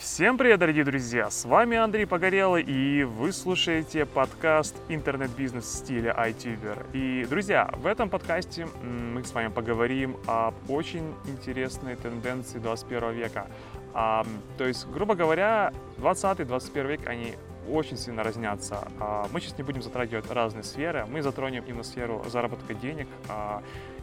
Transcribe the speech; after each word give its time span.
Всем 0.00 0.38
привет, 0.38 0.58
дорогие 0.58 0.82
друзья! 0.82 1.28
С 1.28 1.44
вами 1.44 1.76
Андрей 1.76 2.06
Погорелый, 2.06 2.62
и 2.62 3.04
вы 3.04 3.32
слушаете 3.32 4.06
подкаст 4.06 4.74
«Интернет-бизнес 4.88 5.64
в 5.66 5.68
стиле 5.68 6.08
iTuber». 6.16 6.86
И, 6.94 7.26
друзья, 7.26 7.70
в 7.74 7.86
этом 7.86 8.08
подкасте 8.08 8.66
мы 8.82 9.22
с 9.22 9.34
вами 9.34 9.48
поговорим 9.48 10.16
об 10.26 10.54
очень 10.70 11.14
интересной 11.26 11.96
тенденции 11.96 12.58
21 12.58 13.12
века. 13.12 13.46
А, 13.92 14.24
то 14.56 14.64
есть, 14.64 14.88
грубо 14.88 15.14
говоря, 15.14 15.74
20-21 15.98 16.86
век, 16.86 17.06
они 17.06 17.34
очень 17.68 17.98
сильно 17.98 18.22
разнятся. 18.22 18.88
А, 18.98 19.28
мы 19.32 19.40
сейчас 19.42 19.58
не 19.58 19.64
будем 19.64 19.82
затрагивать 19.82 20.30
разные 20.30 20.64
сферы, 20.64 21.04
мы 21.10 21.20
затронем 21.20 21.62
именно 21.66 21.82
сферу 21.82 22.24
заработка 22.26 22.72
денег 22.72 23.06
а, 23.28 23.62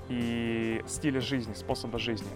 и 0.09 0.83
стиля 0.87 1.21
жизни, 1.21 1.55
способа 1.55 1.97
жизни. 1.97 2.29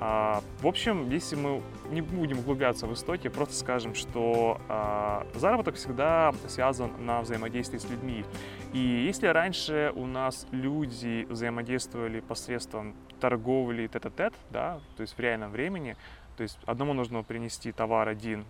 А, 0.00 0.42
в 0.60 0.66
общем, 0.66 1.10
если 1.10 1.36
мы 1.36 1.62
не 1.90 2.00
будем 2.00 2.38
углубляться 2.38 2.86
в 2.86 2.94
истоки, 2.94 3.28
просто 3.28 3.54
скажем, 3.54 3.94
что 3.94 4.58
а, 4.68 5.26
заработок 5.34 5.74
всегда 5.74 6.32
связан 6.48 7.04
на 7.04 7.20
взаимодействии 7.20 7.76
с 7.76 7.88
людьми. 7.88 8.24
И 8.72 8.78
если 8.78 9.26
раньше 9.26 9.92
у 9.94 10.06
нас 10.06 10.46
люди 10.52 11.26
взаимодействовали 11.28 12.20
посредством 12.20 12.94
торговли 13.20 13.88
тет-а-тет, 13.88 14.32
да, 14.48 14.80
то 14.96 15.02
есть 15.02 15.18
в 15.18 15.20
реальном 15.20 15.50
времени, 15.50 15.96
то 16.38 16.44
есть 16.44 16.58
одному 16.64 16.94
нужно 16.94 17.22
принести 17.22 17.70
товар 17.70 18.08
один, 18.08 18.46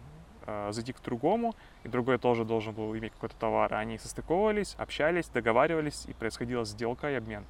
а, 0.46 0.70
зайти 0.70 0.92
к 0.92 1.02
другому, 1.02 1.56
и 1.82 1.88
другой 1.88 2.18
тоже 2.18 2.44
должен 2.44 2.74
был 2.74 2.96
иметь 2.96 3.12
какой-то 3.14 3.34
товар. 3.34 3.74
Они 3.74 3.98
состыковывались, 3.98 4.76
общались, 4.78 5.28
договаривались, 5.28 6.04
и 6.06 6.12
происходила 6.12 6.64
сделка 6.64 7.10
и 7.10 7.14
обмен 7.14 7.44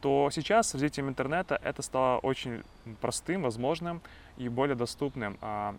то 0.00 0.30
сейчас 0.32 0.68
с 0.68 0.74
развитием 0.74 1.08
интернета 1.08 1.60
это 1.62 1.82
стало 1.82 2.18
очень 2.18 2.62
простым, 3.00 3.42
возможным 3.42 4.00
и 4.36 4.48
более 4.48 4.76
доступным. 4.76 5.38
А 5.40 5.74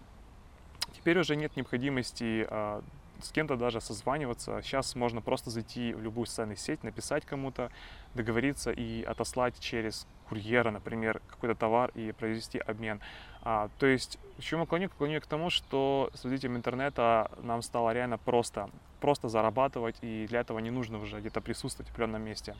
теперь 0.95 1.19
уже 1.19 1.35
нет 1.35 1.55
необходимости 1.55 2.45
а, 2.49 2.81
с 3.21 3.31
кем-то 3.31 3.55
даже 3.55 3.81
созваниваться. 3.81 4.61
Сейчас 4.61 4.95
можно 4.95 5.21
просто 5.21 5.49
зайти 5.49 5.93
в 5.93 6.01
любую 6.01 6.25
социальную 6.25 6.57
сеть, 6.57 6.83
написать 6.83 7.25
кому-то, 7.25 7.71
договориться 8.15 8.71
и 8.71 9.03
отослать 9.03 9.59
через 9.59 10.07
курьера, 10.27 10.71
например, 10.71 11.21
какой-то 11.27 11.55
товар 11.55 11.91
и 11.95 12.11
произвести 12.11 12.59
обмен. 12.59 13.01
А, 13.41 13.69
то 13.79 13.85
есть, 13.85 14.19
к 14.37 14.41
чему 14.41 14.65
клоню? 14.65 14.89
Клоню 14.89 15.21
к 15.21 15.25
тому, 15.25 15.49
что 15.49 16.09
с 16.13 16.23
развитием 16.23 16.55
интернета 16.55 17.31
нам 17.41 17.61
стало 17.61 17.91
реально 17.93 18.17
просто, 18.17 18.69
просто 18.99 19.29
зарабатывать, 19.29 19.95
и 20.01 20.27
для 20.27 20.41
этого 20.41 20.59
не 20.59 20.71
нужно 20.71 20.99
уже 20.99 21.19
где-то 21.19 21.41
присутствовать 21.41 21.89
в 21.89 21.93
определенном 21.93 22.23
месте. 22.23 22.55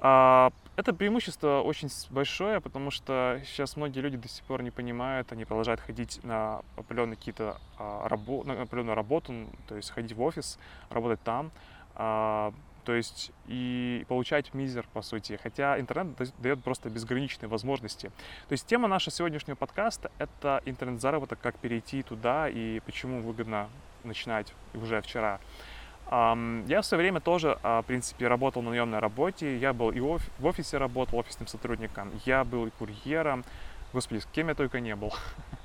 А, 0.00 0.52
это 0.76 0.92
преимущество 0.92 1.60
очень 1.60 1.88
большое, 2.10 2.60
потому 2.60 2.90
что 2.90 3.40
сейчас 3.44 3.76
многие 3.76 4.00
люди 4.00 4.16
до 4.16 4.28
сих 4.28 4.44
пор 4.44 4.62
не 4.62 4.70
понимают, 4.70 5.32
они 5.32 5.44
продолжают 5.44 5.80
ходить 5.80 6.22
на 6.22 6.62
определенные 6.76 7.16
какие-то 7.16 7.58
а, 7.78 8.06
рабо- 8.06 8.46
на 8.46 8.62
определенную 8.62 8.94
работу, 8.94 9.34
то 9.66 9.74
есть 9.74 9.90
ходить 9.90 10.12
в 10.12 10.22
офис, 10.22 10.58
работать 10.88 11.20
там, 11.22 11.50
а, 11.96 12.52
то 12.84 12.94
есть 12.94 13.32
и 13.48 14.06
получать 14.08 14.54
мизер, 14.54 14.86
по 14.94 15.02
сути. 15.02 15.38
Хотя 15.42 15.78
интернет 15.78 16.16
дает 16.38 16.62
просто 16.62 16.88
безграничные 16.88 17.48
возможности. 17.48 18.06
То 18.48 18.52
есть 18.52 18.66
тема 18.66 18.88
нашего 18.88 19.12
сегодняшнего 19.12 19.56
подкаста— 19.56 20.10
это 20.18 20.62
интернет-заработок, 20.64 21.38
как 21.38 21.58
перейти 21.58 22.02
туда 22.02 22.48
и 22.48 22.80
почему 22.86 23.20
выгодно 23.20 23.68
начинать 24.04 24.54
уже 24.72 25.02
вчера. 25.02 25.38
Я 26.10 26.80
в 26.80 26.86
свое 26.86 27.02
время 27.02 27.20
тоже, 27.20 27.58
а, 27.62 27.82
в 27.82 27.84
принципе, 27.84 28.28
работал 28.28 28.62
на 28.62 28.70
наемной 28.70 28.98
работе. 28.98 29.58
Я 29.58 29.74
был 29.74 29.90
и 29.90 30.00
в 30.00 30.46
офисе 30.46 30.78
работал 30.78 31.18
офисным 31.18 31.46
сотрудником, 31.46 32.10
я 32.24 32.44
был 32.44 32.66
и 32.66 32.70
курьером. 32.70 33.44
Господи, 33.92 34.20
с 34.20 34.26
кем 34.26 34.48
я 34.48 34.54
только 34.54 34.80
не 34.80 34.94
был. 34.96 35.14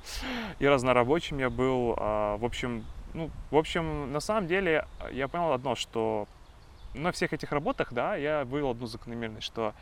И 0.58 0.66
разнорабочим 0.66 1.38
я 1.38 1.50
был. 1.50 1.94
А, 1.98 2.36
в 2.36 2.44
общем, 2.44 2.84
ну, 3.12 3.30
в 3.50 3.56
общем, 3.56 4.12
на 4.12 4.20
самом 4.20 4.46
деле 4.46 4.86
я 5.12 5.28
понял 5.28 5.52
одно, 5.52 5.74
что 5.74 6.26
на 6.94 7.12
всех 7.12 7.32
этих 7.32 7.52
работах, 7.52 7.92
да, 7.92 8.16
я 8.16 8.44
вывел 8.44 8.70
одну 8.70 8.86
закономерность, 8.86 9.46
что, 9.46 9.74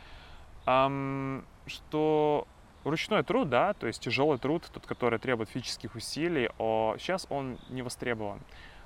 эм, 0.65 1.45
что 1.67 2.47
ручной 2.83 3.23
труд, 3.23 3.49
да, 3.49 3.73
то 3.73 3.87
есть 3.87 4.01
тяжелый 4.01 4.39
труд, 4.39 4.69
тот, 4.73 4.85
который 4.85 5.19
требует 5.19 5.49
физических 5.49 5.95
усилий, 5.95 6.49
о, 6.57 6.95
сейчас 6.97 7.27
он 7.29 7.59
не 7.69 7.81
востребован 7.81 8.39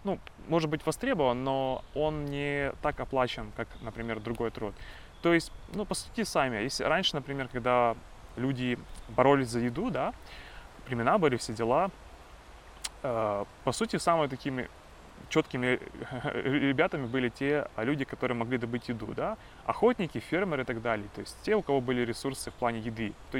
ну, 0.04 0.20
может 0.48 0.70
быть 0.70 0.86
востребован, 0.86 1.44
но 1.44 1.84
он 1.94 2.26
не 2.26 2.72
так 2.82 3.00
оплачен, 3.00 3.52
как, 3.56 3.68
например, 3.82 4.20
другой 4.20 4.52
труд. 4.52 4.74
То 5.22 5.34
есть, 5.34 5.52
ну, 5.74 5.86
по 5.86 5.96
сути, 5.96 6.24
сами. 6.24 6.58
Если 6.58 6.84
раньше, 6.84 7.16
например, 7.16 7.48
когда 7.48 7.96
люди 8.36 8.78
боролись 9.10 9.50
за 9.50 9.60
еду, 9.60 9.90
да, 9.90 10.14
племена 10.86 11.18
были, 11.18 11.38
все 11.38 11.54
дела, 11.54 11.90
э, 13.04 13.46
по 13.64 13.72
сути, 13.72 13.98
самыми 13.98 14.28
такими 14.28 14.70
четкими 15.30 15.80
ребятами 16.34 17.06
были 17.06 17.30
те 17.30 17.68
люди, 17.78 18.06
которые 18.06 18.38
могли 18.38 18.58
добыть 18.58 18.90
еду, 18.90 19.08
да, 19.16 19.38
охотники, 19.66 20.20
фермеры 20.20 20.64
и 20.64 20.66
так 20.66 20.82
далее, 20.82 21.08
то 21.16 21.22
есть 21.22 21.36
те, 21.44 21.56
у 21.56 21.62
кого 21.62 21.82
были 21.82 22.02
ресурсы 22.02 22.52
в 22.52 22.54
плане 22.54 22.80
еды, 22.80 23.14
то, 23.32 23.40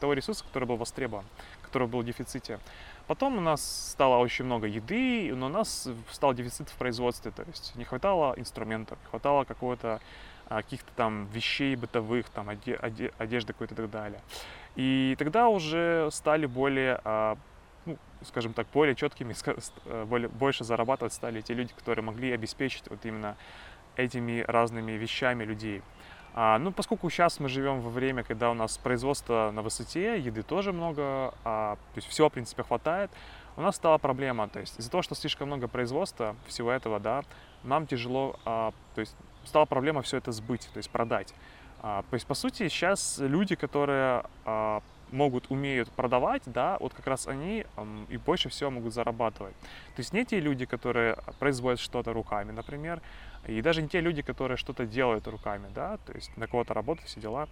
того 0.00 0.12
ресурса, 0.14 0.44
который 0.44 0.64
был 0.64 0.76
востребован, 0.76 1.24
который 1.62 1.88
был 1.88 2.00
в 2.00 2.04
дефиците. 2.04 2.58
Потом 3.06 3.38
у 3.38 3.40
нас 3.40 3.90
стало 3.92 4.16
очень 4.16 4.44
много 4.44 4.66
еды, 4.66 5.32
но 5.34 5.46
у 5.46 5.50
нас 5.50 5.88
стал 6.10 6.34
дефицит 6.34 6.68
в 6.68 6.74
производстве, 6.74 7.30
то 7.30 7.44
есть 7.46 7.74
не 7.76 7.84
хватало 7.84 8.34
инструментов, 8.36 8.98
не 9.04 9.10
хватало 9.10 9.44
какого-то 9.44 10.00
а, 10.48 10.62
каких-то 10.62 10.90
там 10.94 11.26
вещей 11.26 11.74
бытовых, 11.74 12.28
там 12.30 12.48
одежды 12.48 13.52
какой-то 13.52 13.74
и 13.74 13.76
так 13.76 13.90
далее. 13.90 14.20
И 14.76 15.16
тогда 15.18 15.48
уже 15.48 16.08
стали 16.12 16.46
более, 16.46 17.00
а, 17.04 17.36
скажем 18.26 18.52
так, 18.52 18.66
более 18.72 18.94
четкими, 18.94 19.34
э, 19.86 20.04
более, 20.04 20.28
больше 20.28 20.64
зарабатывать 20.64 21.12
стали 21.12 21.40
те 21.40 21.54
люди, 21.54 21.72
которые 21.74 22.04
могли 22.04 22.32
обеспечить 22.32 22.88
вот 22.88 23.04
именно 23.04 23.36
этими 23.96 24.44
разными 24.46 24.92
вещами 24.92 25.44
людей. 25.44 25.82
А, 26.34 26.58
ну, 26.58 26.70
поскольку 26.70 27.08
сейчас 27.08 27.40
мы 27.40 27.48
живем 27.48 27.80
во 27.80 27.88
время, 27.88 28.22
когда 28.22 28.50
у 28.50 28.54
нас 28.54 28.76
производство 28.76 29.50
на 29.54 29.62
высоте, 29.62 30.18
еды 30.18 30.42
тоже 30.42 30.72
много, 30.72 31.32
а, 31.44 31.76
то 31.76 31.96
есть 31.96 32.08
всего, 32.08 32.28
в 32.28 32.32
принципе, 32.32 32.62
хватает, 32.62 33.10
у 33.56 33.62
нас 33.62 33.76
стала 33.76 33.96
проблема, 33.96 34.48
то 34.48 34.60
есть 34.60 34.78
из-за 34.78 34.90
того, 34.90 35.02
что 35.02 35.14
слишком 35.14 35.46
много 35.46 35.66
производства 35.66 36.36
всего 36.46 36.70
этого, 36.70 37.00
да, 37.00 37.22
нам 37.64 37.86
тяжело, 37.86 38.38
а, 38.44 38.72
то 38.94 39.00
есть 39.00 39.16
стала 39.44 39.64
проблема 39.64 40.02
все 40.02 40.18
это 40.18 40.30
сбыть, 40.30 40.68
то 40.74 40.76
есть 40.76 40.90
продать. 40.90 41.32
А, 41.80 42.02
то 42.10 42.14
есть, 42.14 42.26
по 42.26 42.34
сути, 42.34 42.68
сейчас 42.68 43.16
люди, 43.18 43.54
которые 43.54 44.24
а, 44.44 44.82
могут, 45.12 45.50
умеют 45.50 45.90
продавать, 45.90 46.42
да, 46.46 46.76
вот 46.80 46.94
как 46.94 47.06
раз 47.06 47.26
они 47.26 47.64
и 48.08 48.16
больше 48.16 48.48
всего 48.48 48.70
могут 48.70 48.92
зарабатывать. 48.92 49.54
То 49.94 50.00
есть 50.00 50.12
не 50.12 50.24
те 50.24 50.40
люди, 50.40 50.66
которые 50.66 51.16
производят 51.38 51.80
что-то 51.80 52.12
руками, 52.12 52.52
например, 52.52 53.00
и 53.46 53.62
даже 53.62 53.82
не 53.82 53.88
те 53.88 54.00
люди, 54.00 54.22
которые 54.22 54.56
что-то 54.56 54.86
делают 54.86 55.26
руками, 55.28 55.68
да, 55.74 55.98
то 55.98 56.12
есть 56.12 56.36
на 56.36 56.46
кого-то 56.46 56.74
работают, 56.74 57.08
все 57.08 57.20
дела, 57.20 57.48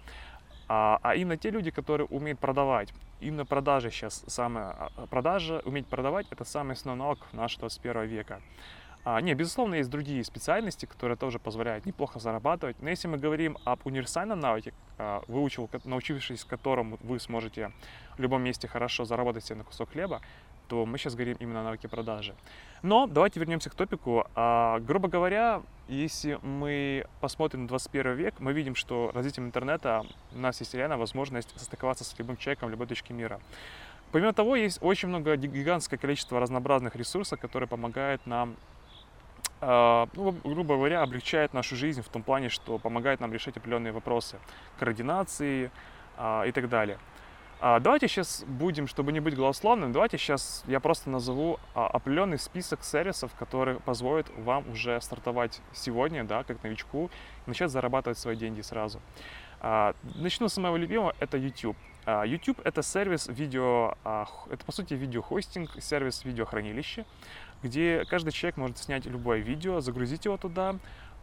а, 0.67 0.99
а 1.03 1.15
именно 1.15 1.37
те 1.37 1.51
люди, 1.51 1.71
которые 1.71 2.07
умеют 2.07 2.39
продавать. 2.39 2.93
Именно 3.21 3.45
продажи 3.45 3.91
сейчас 3.91 4.25
самая, 4.27 4.91
а, 4.97 5.07
продажа, 5.07 5.63
уметь 5.65 5.87
продавать, 5.87 6.27
это 6.31 6.45
самый 6.45 6.73
основной 6.73 7.07
навык 7.07 7.19
нашего 7.33 7.61
21 7.61 8.05
века. 8.05 8.41
А, 9.05 9.21
не, 9.21 9.35
безусловно, 9.35 9.75
есть 9.75 9.91
другие 9.91 10.25
специальности, 10.25 10.87
которые 10.87 11.19
тоже 11.19 11.39
позволяют 11.39 11.85
неплохо 11.85 12.19
зарабатывать. 12.19 12.81
Но 12.81 12.89
если 12.89 13.07
мы 13.07 13.19
говорим 13.19 13.59
об 13.65 13.87
универсальном 13.87 14.41
навыке, 14.41 14.73
а, 14.97 15.23
выучил, 15.29 15.69
научившись 15.85 16.45
которому 16.45 16.99
вы 17.03 17.21
сможете 17.21 17.71
в 18.17 18.21
любом 18.21 18.43
месте 18.43 18.67
хорошо 18.67 19.05
заработать 19.05 19.45
себе 19.45 19.57
на 19.57 19.65
кусок 19.65 19.91
хлеба, 19.91 20.23
то 20.69 20.87
мы 20.87 20.97
сейчас 20.97 21.15
говорим 21.15 21.37
именно 21.41 21.61
о 21.61 21.65
навыке 21.65 21.89
продажи. 21.89 22.35
Но 22.83 23.07
давайте 23.07 23.39
вернемся 23.41 23.69
к 23.69 23.75
топику. 23.75 24.27
А, 24.35 24.81
грубо 24.81 25.09
говоря, 25.09 25.63
если 25.87 26.39
мы 26.43 27.07
посмотрим 27.21 27.63
на 27.63 27.69
21 27.69 28.15
век, 28.15 28.35
мы 28.39 28.55
видим, 28.55 28.75
что 28.75 29.11
развитием 29.13 29.47
интернета 29.47 30.07
у 30.35 30.39
нас 30.39 30.61
есть 30.61 30.73
реально 30.73 30.97
возможность 30.97 31.53
состыковаться 31.59 32.05
с 32.05 32.19
любым 32.19 32.39
человеком 32.39 32.69
в 32.69 32.71
любой 32.71 32.87
точке 32.87 33.13
мира. 33.13 33.39
Помимо 34.13 34.33
того, 34.33 34.57
есть 34.57 34.79
очень 34.81 35.09
много 35.09 35.37
гигантское 35.37 35.99
количество 35.99 36.41
разнообразных 36.41 36.95
ресурсов, 36.97 37.41
которые 37.41 37.69
помогают 37.69 38.25
нам 38.27 38.57
ну, 40.15 40.33
грубо 40.45 40.77
говоря, 40.77 41.03
облегчает 41.03 41.55
нашу 41.55 41.77
жизнь 41.77 42.03
в 42.03 42.09
том 42.09 42.23
плане, 42.23 42.49
что 42.49 42.79
помогает 42.79 43.21
нам 43.21 43.33
решать 43.33 43.57
определенные 43.57 43.93
вопросы 43.93 44.39
координации 44.79 45.71
а, 46.17 46.45
и 46.45 46.53
так 46.53 46.69
далее. 46.69 46.99
А, 47.61 47.81
давайте 47.81 48.09
сейчас 48.09 48.45
будем, 48.47 48.87
чтобы 48.87 49.13
не 49.13 49.21
быть 49.21 49.35
голословным, 49.35 49.93
давайте 49.93 50.19
сейчас 50.19 50.65
я 50.67 50.81
просто 50.81 51.09
назову 51.09 51.59
определенный 51.75 52.39
список 52.39 52.85
сервисов, 52.85 53.33
которые 53.39 53.81
позволят 53.81 54.27
вам 54.37 54.69
уже 54.71 55.01
стартовать 55.01 55.61
сегодня, 55.73 56.25
да, 56.25 56.45
как 56.45 56.63
новичку, 56.63 57.11
начать 57.47 57.71
зарабатывать 57.71 58.19
свои 58.19 58.37
деньги 58.37 58.61
сразу. 58.61 59.01
Начну 60.15 60.49
с 60.49 60.59
моего 60.59 60.77
любимого, 60.77 61.15
это 61.21 61.39
YouTube. 61.39 61.77
YouTube 62.07 62.61
это 62.65 62.83
сервис 62.83 63.29
видео, 63.29 63.95
это 64.05 64.65
по 64.67 64.73
сути 64.73 64.95
видеохостинг, 64.95 65.71
сервис 65.81 66.25
видеохранилища 66.25 67.05
где 67.65 68.05
каждый 68.05 68.31
человек 68.31 68.59
может 68.59 68.79
снять 68.79 69.07
любое 69.07 69.39
видео, 69.39 69.81
загрузить 69.81 70.27
его 70.27 70.37
туда, 70.37 70.77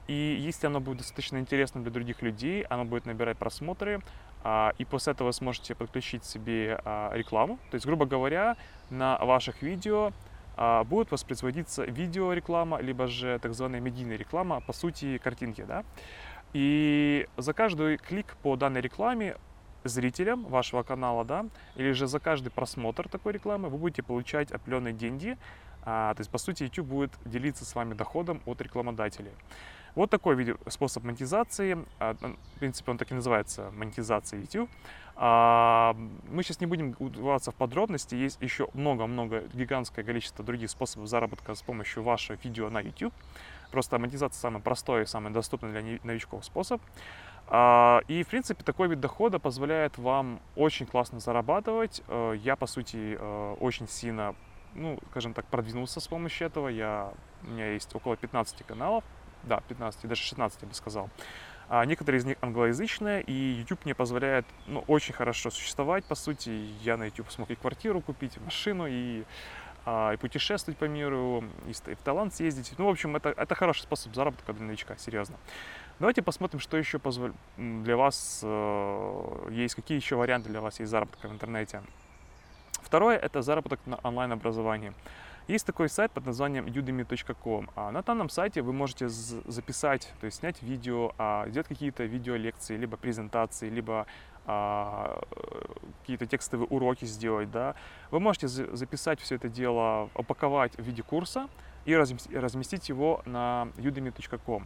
и 0.08 0.36
если 0.40 0.68
оно 0.68 0.82
будет 0.82 0.98
достаточно 0.98 1.38
интересным 1.38 1.84
для 1.84 1.92
других 1.92 2.22
людей, 2.24 2.64
оно 2.64 2.84
будет 2.84 3.06
набирать 3.06 3.38
просмотры, 3.38 4.02
а, 4.44 4.74
и 4.80 4.84
после 4.84 5.14
этого 5.14 5.28
вы 5.28 5.34
сможете 5.34 5.76
подключить 5.76 6.26
себе 6.26 6.82
а, 6.84 7.14
рекламу. 7.14 7.60
То 7.70 7.76
есть, 7.76 7.86
грубо 7.86 8.08
говоря, 8.08 8.58
на 8.90 9.18
ваших 9.20 9.62
видео 9.62 10.12
а, 10.58 10.84
будет 10.84 11.12
воспроизводиться 11.12 11.84
видеореклама, 11.84 12.82
либо 12.82 13.06
же 13.06 13.38
так 13.40 13.50
называемая 13.50 13.80
медийная 13.80 14.18
реклама, 14.18 14.62
по 14.62 14.74
сути, 14.74 15.20
картинки, 15.20 15.64
да. 15.64 15.86
И 16.54 17.28
за 17.38 17.54
каждый 17.54 17.98
клик 17.98 18.36
по 18.42 18.56
данной 18.56 18.82
рекламе 18.82 19.38
зрителям 19.84 20.46
вашего 20.46 20.84
канала, 20.84 21.26
да, 21.26 21.46
или 21.76 21.92
же 21.92 22.08
за 22.08 22.20
каждый 22.20 22.50
просмотр 22.50 23.08
такой 23.10 23.34
рекламы 23.34 23.70
вы 23.70 23.78
будете 23.78 24.04
получать 24.04 24.52
определенные 24.52 24.94
деньги. 24.94 25.38
А, 25.84 26.14
то 26.14 26.22
есть, 26.22 26.30
по 26.30 26.38
сути, 26.38 26.64
YouTube 26.64 26.88
будет 26.88 27.12
делиться 27.26 27.66
с 27.66 27.74
вами 27.76 27.94
доходом 27.94 28.42
от 28.46 28.62
рекламодателей. 28.62 29.32
Вот 29.96 30.10
такой 30.10 30.36
видео, 30.36 30.56
способ 30.68 31.04
монетизации. 31.04 31.78
А, 32.00 32.14
в 32.14 32.60
принципе, 32.60 32.92
он 32.92 32.98
так 32.98 33.12
и 33.12 33.16
называется, 33.16 33.72
монетизация 33.76 34.40
YouTube. 34.40 34.70
А, 35.16 35.96
мы 36.30 36.44
сейчас 36.44 36.62
не 36.62 36.66
будем 36.68 36.96
удаваться 37.00 37.52
в 37.52 37.56
подробности. 37.56 38.16
Есть 38.16 38.42
еще 38.42 38.70
много-много, 38.74 39.44
гигантское 39.54 40.06
количество 40.06 40.46
других 40.46 40.70
способов 40.70 41.10
заработка 41.10 41.56
с 41.56 41.62
помощью 41.62 42.04
вашего 42.04 42.38
видео 42.44 42.70
на 42.70 42.80
YouTube. 42.80 43.14
Просто 43.72 44.00
монетизация 44.00 44.40
самый 44.40 44.62
простой 44.62 45.04
и 45.04 45.06
самый 45.06 45.32
доступный 45.32 45.72
для 45.72 46.00
новичков 46.04 46.46
способ. 46.46 46.82
А, 47.54 48.02
и, 48.08 48.24
в 48.24 48.28
принципе, 48.28 48.64
такой 48.64 48.88
вид 48.88 49.02
дохода 49.02 49.38
позволяет 49.38 49.98
вам 49.98 50.40
очень 50.56 50.86
классно 50.86 51.20
зарабатывать. 51.20 52.02
Э, 52.08 52.34
я, 52.42 52.56
по 52.56 52.66
сути, 52.66 53.18
э, 53.20 53.56
очень 53.60 53.90
сильно, 53.90 54.36
ну, 54.74 54.98
скажем 55.12 55.34
так, 55.34 55.46
продвинулся 55.46 56.00
с 56.00 56.08
помощью 56.08 56.48
этого. 56.48 56.70
Я, 56.70 57.14
у 57.44 57.48
меня 57.48 57.74
есть 57.74 57.94
около 57.94 58.16
15 58.16 58.66
каналов 58.66 59.04
да, 59.44 59.62
15, 59.68 60.08
даже 60.08 60.22
16, 60.22 60.62
я 60.62 60.68
бы 60.68 60.74
сказал. 60.74 61.10
А 61.70 61.86
некоторые 61.86 62.20
из 62.20 62.26
них 62.26 62.38
англоязычные, 62.42 63.22
и 63.22 63.32
YouTube 63.32 63.86
мне 63.86 63.96
позволяет 63.96 64.46
ну, 64.68 64.84
очень 64.88 65.14
хорошо 65.14 65.50
существовать, 65.50 66.04
по 66.04 66.16
сути. 66.16 66.50
Я 66.82 66.98
на 66.98 67.06
YouTube 67.06 67.32
смог 67.32 67.50
и 67.50 67.56
квартиру 67.56 68.02
купить, 68.02 68.36
и 68.36 68.40
машину, 68.42 68.88
и, 68.90 69.24
а, 69.86 70.12
и 70.14 70.18
путешествовать 70.18 70.78
по 70.78 70.86
миру, 70.86 71.46
и, 71.68 71.74
в 71.74 72.02
Таиланд 72.04 72.34
съездить. 72.34 72.74
Ну, 72.78 72.88
в 72.88 72.90
общем, 72.90 73.16
это, 73.16 73.30
это 73.30 73.56
хороший 73.56 73.84
способ 73.84 74.14
заработка 74.14 74.52
для 74.52 74.66
новичка, 74.66 74.98
серьезно. 74.98 75.38
Давайте 76.02 76.24
посмотрим, 76.24 76.60
что 76.60 76.78
еще 76.78 77.00
для 77.58 77.96
вас 77.96 78.40
э, 78.42 79.48
есть, 79.52 79.76
какие 79.76 79.98
еще 80.00 80.16
варианты 80.16 80.50
для 80.50 80.60
вас 80.60 80.80
есть 80.80 80.90
заработка 80.90 81.28
в 81.28 81.32
интернете. 81.32 81.84
Второе– 82.82 83.18
это 83.20 83.44
заработок 83.44 83.80
на 83.86 83.98
онлайн-образовании. 83.98 84.94
Есть 85.48 85.68
такой 85.68 85.90
сайт 85.90 86.12
под 86.12 86.26
названием 86.26 86.66
udemy.com. 86.66 87.70
А 87.76 87.92
на 87.92 88.02
данном 88.02 88.30
сайте 88.30 88.64
вы 88.64 88.74
можете 88.74 89.10
записать, 89.10 90.12
то 90.20 90.26
есть 90.26 90.40
снять 90.40 90.64
видео, 90.64 91.12
а, 91.20 91.48
сделать 91.50 91.68
какие-то 91.68 92.04
видеолекции, 92.06 92.78
либо 92.78 92.98
презентации, 92.98 93.70
либо 93.70 94.08
а, 94.48 95.22
какие-то 96.00 96.26
текстовые 96.26 96.66
уроки 96.68 97.06
сделать, 97.06 97.52
да. 97.52 97.76
Вы 98.10 98.20
можете 98.20 98.48
записать 98.48 99.20
все 99.20 99.36
это 99.36 99.50
дело, 99.50 100.10
упаковать 100.16 100.76
в 100.78 100.82
виде 100.82 101.04
курса 101.04 101.48
и 101.86 101.96
разместить 101.96 102.90
его 102.90 103.22
на 103.26 103.68
udemy.com. 103.78 104.66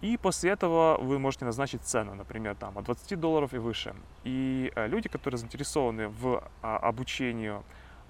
И 0.00 0.16
после 0.22 0.52
этого 0.52 0.98
вы 1.00 1.18
можете 1.18 1.44
назначить 1.44 1.82
цену, 1.82 2.14
например, 2.14 2.54
там, 2.54 2.78
от 2.78 2.84
20 2.84 3.18
долларов 3.18 3.54
и 3.54 3.58
выше. 3.58 3.94
И 4.22 4.70
э, 4.76 4.86
люди, 4.86 5.08
которые 5.08 5.38
заинтересованы 5.38 6.08
в 6.08 6.48
обучении 6.60 7.60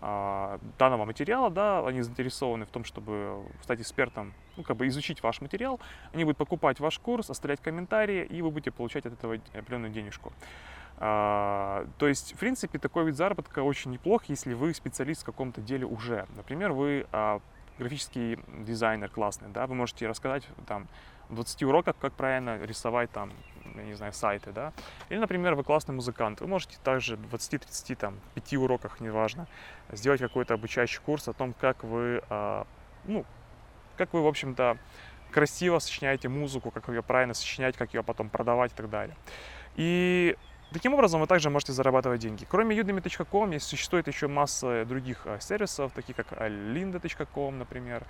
а, 0.07 0.59
данного 0.79 1.07
материала, 1.07 1.49
да, 1.49 1.87
они 1.87 2.03
заинтересованы 2.03 2.67
в 2.67 2.69
том, 2.69 2.85
чтобы 2.85 3.43
стать 3.63 3.81
экспертом, 3.81 4.35
ну, 4.59 4.63
как 4.63 4.77
бы 4.77 4.87
изучить 4.89 5.23
ваш 5.23 5.41
материал, 5.41 5.81
они 6.13 6.25
будут 6.25 6.37
покупать 6.37 6.79
ваш 6.79 6.99
курс, 6.99 7.31
оставлять 7.31 7.63
комментарии, 7.63 8.23
и 8.23 8.43
вы 8.43 8.51
будете 8.51 8.71
получать 8.71 9.07
от 9.07 9.15
этого 9.15 9.37
определенную 9.55 9.91
денежку. 9.91 10.35
А, 10.99 11.87
то 11.97 12.07
есть, 12.07 12.35
в 12.35 12.39
принципе, 12.39 12.79
такой 12.79 13.07
вид 13.07 13.17
заработка 13.17 13.63
очень 13.63 13.93
неплох, 13.93 14.25
если 14.27 14.53
вы 14.53 14.75
специалист 14.75 15.23
в 15.23 15.25
каком-то 15.25 15.63
деле 15.63 15.87
уже. 15.87 16.27
Например, 16.37 16.73
вы 16.73 17.07
а, 17.11 17.41
графический 17.79 18.39
дизайнер 18.59 19.09
классный, 19.09 19.49
да, 19.49 19.67
вы 19.67 19.75
можете 19.75 20.07
рассказать 20.07 20.47
там 20.67 20.87
20 21.31 21.63
уроках, 21.65 21.97
как 22.01 22.13
правильно 22.13 22.59
рисовать 22.65 23.11
там, 23.11 23.33
я 23.75 23.83
не 23.85 23.95
знаю, 23.95 24.13
сайты, 24.13 24.53
да. 24.53 24.73
Или, 25.09 25.19
например, 25.19 25.55
вы 25.55 25.65
классный 25.65 25.95
музыкант, 25.95 26.41
вы 26.41 26.47
можете 26.47 26.77
также 26.83 27.17
в 27.17 27.35
20-30, 27.35 27.97
там, 27.97 28.21
5 28.35 28.55
уроках, 28.55 29.01
неважно, 29.01 29.47
сделать 29.91 30.21
какой-то 30.21 30.55
обучающий 30.55 31.01
курс 31.01 31.29
о 31.29 31.33
том, 31.33 31.53
как 31.53 31.85
вы, 31.85 32.23
а, 32.29 32.67
ну, 33.05 33.25
как 33.97 34.13
вы, 34.13 34.23
в 34.23 34.27
общем-то, 34.27 34.79
красиво 35.31 35.79
сочиняете 35.81 36.29
музыку, 36.29 36.71
как 36.71 36.89
ее 36.89 37.03
правильно 37.03 37.35
сочинять, 37.35 37.77
как 37.77 37.93
ее 37.95 38.03
потом 38.03 38.29
продавать 38.31 38.73
и 38.73 38.75
так 38.75 38.89
далее. 38.89 39.17
И 39.77 40.37
Таким 40.73 40.95
образом, 40.95 41.21
вы 41.21 41.27
также 41.27 41.51
можете 41.51 41.73
зарабатывать 41.73 42.21
деньги. 42.21 42.45
Кроме 42.49 42.77
udemy.com, 42.77 43.61
существует 43.61 44.09
еще 44.09 44.27
масса 44.27 44.85
других 44.85 45.27
а, 45.27 45.39
сервисов, 45.39 45.93
такие 45.95 46.15
как 46.15 46.33
lynda.com, 46.33 47.59
например, 47.59 48.05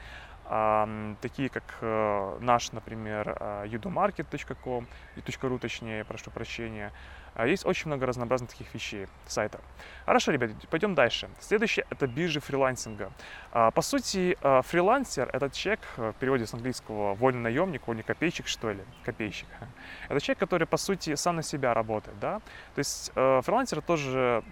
такие 1.21 1.49
как 1.49 1.65
э, 1.81 2.39
наш, 2.41 2.73
например, 2.73 3.31
udomarket.com, 3.65 4.87
.ru 5.17 5.59
точнее, 5.59 6.05
прошу 6.05 6.31
прощения. 6.31 6.93
А, 7.35 7.47
есть 7.47 7.67
очень 7.67 7.89
много 7.89 8.07
разнообразных 8.07 8.51
таких 8.51 8.73
вещей, 8.75 9.07
сайтов. 9.27 9.61
Хорошо, 10.07 10.33
ребят, 10.33 10.51
пойдем 10.71 10.95
дальше. 10.95 11.29
Следующее– 11.41 11.87
это 11.91 12.07
биржи 12.07 12.41
фрилансинга. 12.41 13.13
А, 13.53 13.71
по 13.71 13.83
сути, 13.83 14.37
фрилансер– 14.63 15.29
это 15.33 15.51
человек, 15.51 15.81
э, 15.97 16.13
в 16.13 16.21
переводе 16.21 16.47
с 16.47 16.55
английского 16.55 17.15
вольный 17.15 17.41
наемник, 17.41 17.87
вольный 17.87 18.03
копейщик, 18.03 18.47
что 18.47 18.71
ли, 18.71 18.83
копейщик. 19.05 19.49
Это 20.09 20.21
человек, 20.21 20.39
который, 20.39 20.67
по 20.67 20.77
сути, 20.77 21.15
сам 21.15 21.37
на 21.37 21.43
себя 21.43 21.75
работает, 21.75 22.19
да. 22.21 22.41
То 22.75 22.79
есть 22.79 23.13
э, 23.15 23.41
фрилансер 23.43 23.81
тоже 23.83 24.45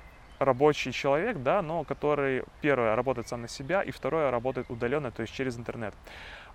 рабочий 0.45 0.93
человек, 0.93 1.39
да, 1.39 1.63
но 1.63 1.85
который, 1.85 2.45
первое, 2.61 2.97
работает 2.97 3.29
сам 3.29 3.43
на 3.43 3.49
себя, 3.49 3.83
и 3.83 3.91
второе, 3.91 4.31
работает 4.31 4.71
удаленно, 4.71 5.11
то 5.11 5.23
есть 5.23 5.35
через 5.35 5.57
интернет. 5.57 5.95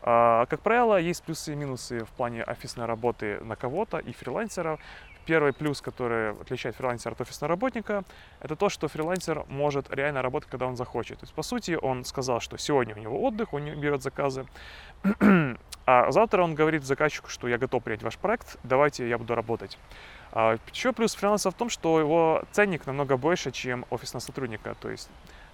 А, 0.01 0.45
как 0.45 0.61
правило, 0.61 0.99
есть 0.99 1.23
плюсы 1.23 1.53
и 1.53 1.55
минусы 1.55 2.03
в 2.03 2.09
плане 2.09 2.43
офисной 2.43 2.85
работы 2.85 3.39
на 3.43 3.55
кого-то 3.55 3.97
и 3.97 4.13
фрилансера. 4.13 4.79
Первый 5.27 5.51
плюс, 5.51 5.81
который 5.81 6.31
отличает 6.31 6.77
фрилансера 6.77 7.11
от 7.11 7.19
офисного 7.19 7.49
работника, 7.49 8.05
это 8.39 8.55
то, 8.55 8.69
что 8.69 8.87
фрилансер 8.87 9.43
может 9.49 9.93
реально 9.93 10.21
работать, 10.21 10.49
когда 10.49 10.67
он 10.67 10.77
захочет. 10.77 11.19
То 11.19 11.25
есть, 11.25 11.33
по 11.33 11.43
сути, 11.43 11.77
он 11.79 12.05
сказал, 12.05 12.39
что 12.39 12.57
сегодня 12.57 12.95
у 12.95 12.99
него 12.99 13.21
отдых, 13.21 13.53
он 13.53 13.65
не 13.65 13.75
берет 13.75 14.01
заказы, 14.01 14.45
а 15.85 16.11
завтра 16.11 16.43
он 16.43 16.55
говорит 16.55 16.85
заказчику, 16.85 17.29
что 17.29 17.49
я 17.49 17.57
готов 17.57 17.83
принять 17.83 18.03
ваш 18.03 18.17
проект, 18.17 18.57
давайте 18.63 19.07
я 19.09 19.17
буду 19.17 19.35
работать. 19.35 19.77
А, 20.31 20.57
Еще 20.71 20.93
плюс 20.93 21.13
фриланса 21.13 21.51
в 21.51 21.55
том, 21.55 21.69
что 21.69 21.99
его 21.99 22.43
ценник 22.51 22.85
намного 22.85 23.17
больше, 23.17 23.51
чем 23.51 23.85
офисного 23.89 24.21
сотрудника. 24.21 24.75
То 24.79 24.89
есть, 24.89 25.09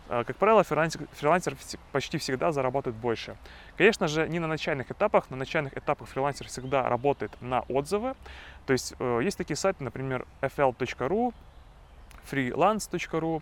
а, 0.09 0.23
как 0.23 0.37
правило, 0.37 0.63
фрилансер, 0.63 1.01
фрилансер 1.13 1.55
почти 1.91 2.17
всегда 2.17 2.51
зарабатывает 2.51 2.99
больше. 2.99 3.35
Конечно 3.77 4.07
же, 4.07 4.27
не 4.27 4.39
на 4.39 4.48
начальных 4.48 4.91
этапах. 4.91 5.29
На 5.29 5.38
начальных 5.38 5.77
этапах 5.77 6.09
фрилансер 6.09 6.48
всегда 6.48 6.88
работает 6.89 7.31
на 7.41 7.62
отзывы. 7.62 8.15
То 8.65 8.74
есть, 8.74 8.93
э, 9.00 9.20
есть 9.24 9.38
такие 9.38 9.58
сайты, 9.58 9.84
например, 9.84 10.25
fl.ru, 10.41 11.34
freelance.ru, 12.32 13.41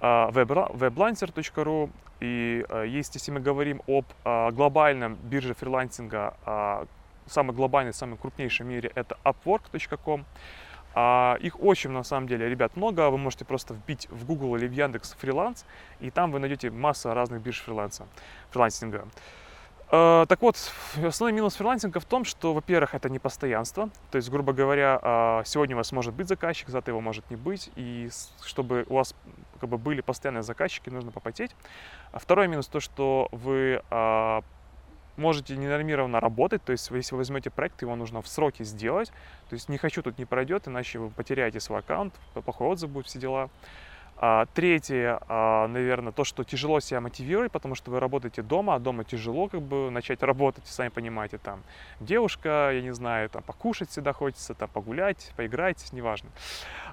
weblancer.ru. 0.00 1.90
И 2.20 2.66
э, 2.68 2.84
есть, 2.88 3.14
если 3.14 3.32
мы 3.32 3.40
говорим 3.40 3.82
об 3.86 4.04
глобальном 4.54 5.14
бирже 5.14 5.54
фрилансинга, 5.54 6.86
самый 7.26 7.54
глобальный, 7.54 7.92
самый 7.92 8.18
крупнейший 8.18 8.66
в 8.66 8.68
мире, 8.68 8.92
это 8.94 9.16
upwork.com. 9.24 10.24
А 10.92 11.36
их 11.40 11.62
очень, 11.62 11.90
на 11.90 12.02
самом 12.02 12.26
деле, 12.26 12.48
ребят, 12.48 12.76
много. 12.76 13.10
Вы 13.10 13.18
можете 13.18 13.44
просто 13.44 13.74
вбить 13.74 14.08
в 14.10 14.26
Google 14.26 14.56
или 14.56 14.66
в 14.66 14.72
Яндекс 14.72 15.12
фриланс, 15.12 15.64
и 16.00 16.10
там 16.10 16.32
вы 16.32 16.40
найдете 16.40 16.70
массу 16.70 17.14
разных 17.14 17.42
бирж 17.42 17.60
фриланса, 17.60 18.06
фрилансинга. 18.50 19.06
Uh, 19.90 20.24
так 20.26 20.40
вот, 20.40 20.56
основной 21.04 21.32
минус 21.32 21.56
фрилансинга 21.56 21.98
в 21.98 22.04
том, 22.04 22.24
что, 22.24 22.54
во-первых, 22.54 22.94
это 22.94 23.08
не 23.08 23.18
постоянство. 23.18 23.90
То 24.12 24.16
есть, 24.16 24.30
грубо 24.30 24.52
говоря, 24.52 25.00
uh, 25.02 25.42
сегодня 25.44 25.74
у 25.74 25.78
вас 25.78 25.90
может 25.90 26.14
быть 26.14 26.28
заказчик, 26.28 26.68
завтра 26.68 26.92
его 26.92 27.00
может 27.00 27.28
не 27.28 27.36
быть. 27.36 27.70
И 27.74 28.08
чтобы 28.44 28.86
у 28.88 28.94
вас 28.94 29.16
как 29.60 29.68
бы, 29.68 29.78
были 29.78 30.00
постоянные 30.00 30.44
заказчики, 30.44 30.90
нужно 30.90 31.10
попотеть. 31.10 31.56
А 32.12 32.20
второй 32.20 32.46
минус 32.46 32.68
то, 32.68 32.78
что 32.78 33.28
вы 33.32 33.82
uh, 33.90 34.44
можете 35.16 35.56
ненормированно 35.56 36.20
работать, 36.20 36.62
то 36.62 36.70
есть 36.70 36.88
если 36.90 37.14
вы 37.14 37.18
возьмете 37.18 37.50
проект, 37.50 37.82
его 37.82 37.96
нужно 37.96 38.22
в 38.22 38.28
сроки 38.28 38.62
сделать, 38.62 39.08
то 39.48 39.54
есть 39.54 39.68
не 39.68 39.76
хочу 39.76 40.02
тут 40.02 40.18
не 40.18 40.24
пройдет, 40.24 40.68
иначе 40.68 40.98
вы 41.00 41.10
потеряете 41.10 41.58
свой 41.58 41.80
аккаунт, 41.80 42.14
плохой 42.32 42.68
отзыв 42.68 42.90
будет, 42.90 43.06
все 43.06 43.18
дела. 43.18 43.50
А, 44.22 44.44
третье, 44.52 45.18
а, 45.28 45.66
наверное, 45.66 46.12
то, 46.12 46.24
что 46.24 46.44
тяжело 46.44 46.80
себя 46.80 47.00
мотивировать, 47.00 47.50
потому 47.50 47.74
что 47.74 47.90
вы 47.90 48.00
работаете 48.00 48.42
дома, 48.42 48.74
а 48.74 48.78
дома 48.78 49.02
тяжело 49.02 49.48
как 49.48 49.62
бы 49.62 49.90
начать 49.90 50.22
работать, 50.22 50.66
сами 50.66 50.90
понимаете, 50.90 51.38
там 51.38 51.62
девушка, 52.00 52.70
я 52.70 52.82
не 52.82 52.92
знаю, 52.92 53.30
там 53.30 53.42
покушать 53.42 53.88
всегда 53.88 54.12
хочется, 54.12 54.52
там 54.52 54.68
погулять, 54.68 55.32
поиграть, 55.36 55.90
неважно. 55.92 56.28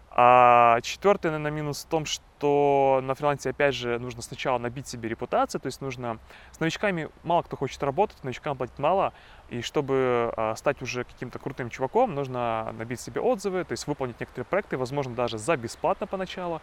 А 0.10 0.80
четвертый, 0.82 1.32
наверное, 1.32 1.52
минус 1.52 1.84
в 1.84 1.90
том, 1.90 2.06
что 2.06 3.02
на 3.04 3.14
фрилансе, 3.14 3.50
опять 3.50 3.76
же, 3.76 4.00
нужно 4.00 4.22
сначала 4.22 4.58
набить 4.58 4.88
себе 4.88 5.10
репутацию, 5.10 5.60
то 5.60 5.66
есть 5.66 5.82
нужно... 5.82 6.20
С 6.52 6.60
новичками 6.60 7.10
мало 7.24 7.42
кто 7.42 7.58
хочет 7.58 7.84
работать, 7.84 8.24
новичкам 8.24 8.56
платить 8.58 8.80
мало, 8.80 9.14
и 9.50 9.62
чтобы 9.62 10.34
а, 10.36 10.56
стать 10.56 10.82
уже 10.82 11.04
каким-то 11.04 11.40
крутым 11.40 11.70
чуваком, 11.70 12.16
нужно 12.16 12.74
набить 12.78 13.00
себе 13.00 13.22
отзывы, 13.22 13.64
то 13.64 13.74
есть 13.74 13.86
выполнить 13.86 14.20
некоторые 14.20 14.46
проекты, 14.46 14.78
возможно, 14.78 15.14
даже 15.14 15.38
за 15.38 15.58
бесплатно 15.58 16.08
поначалу, 16.08 16.62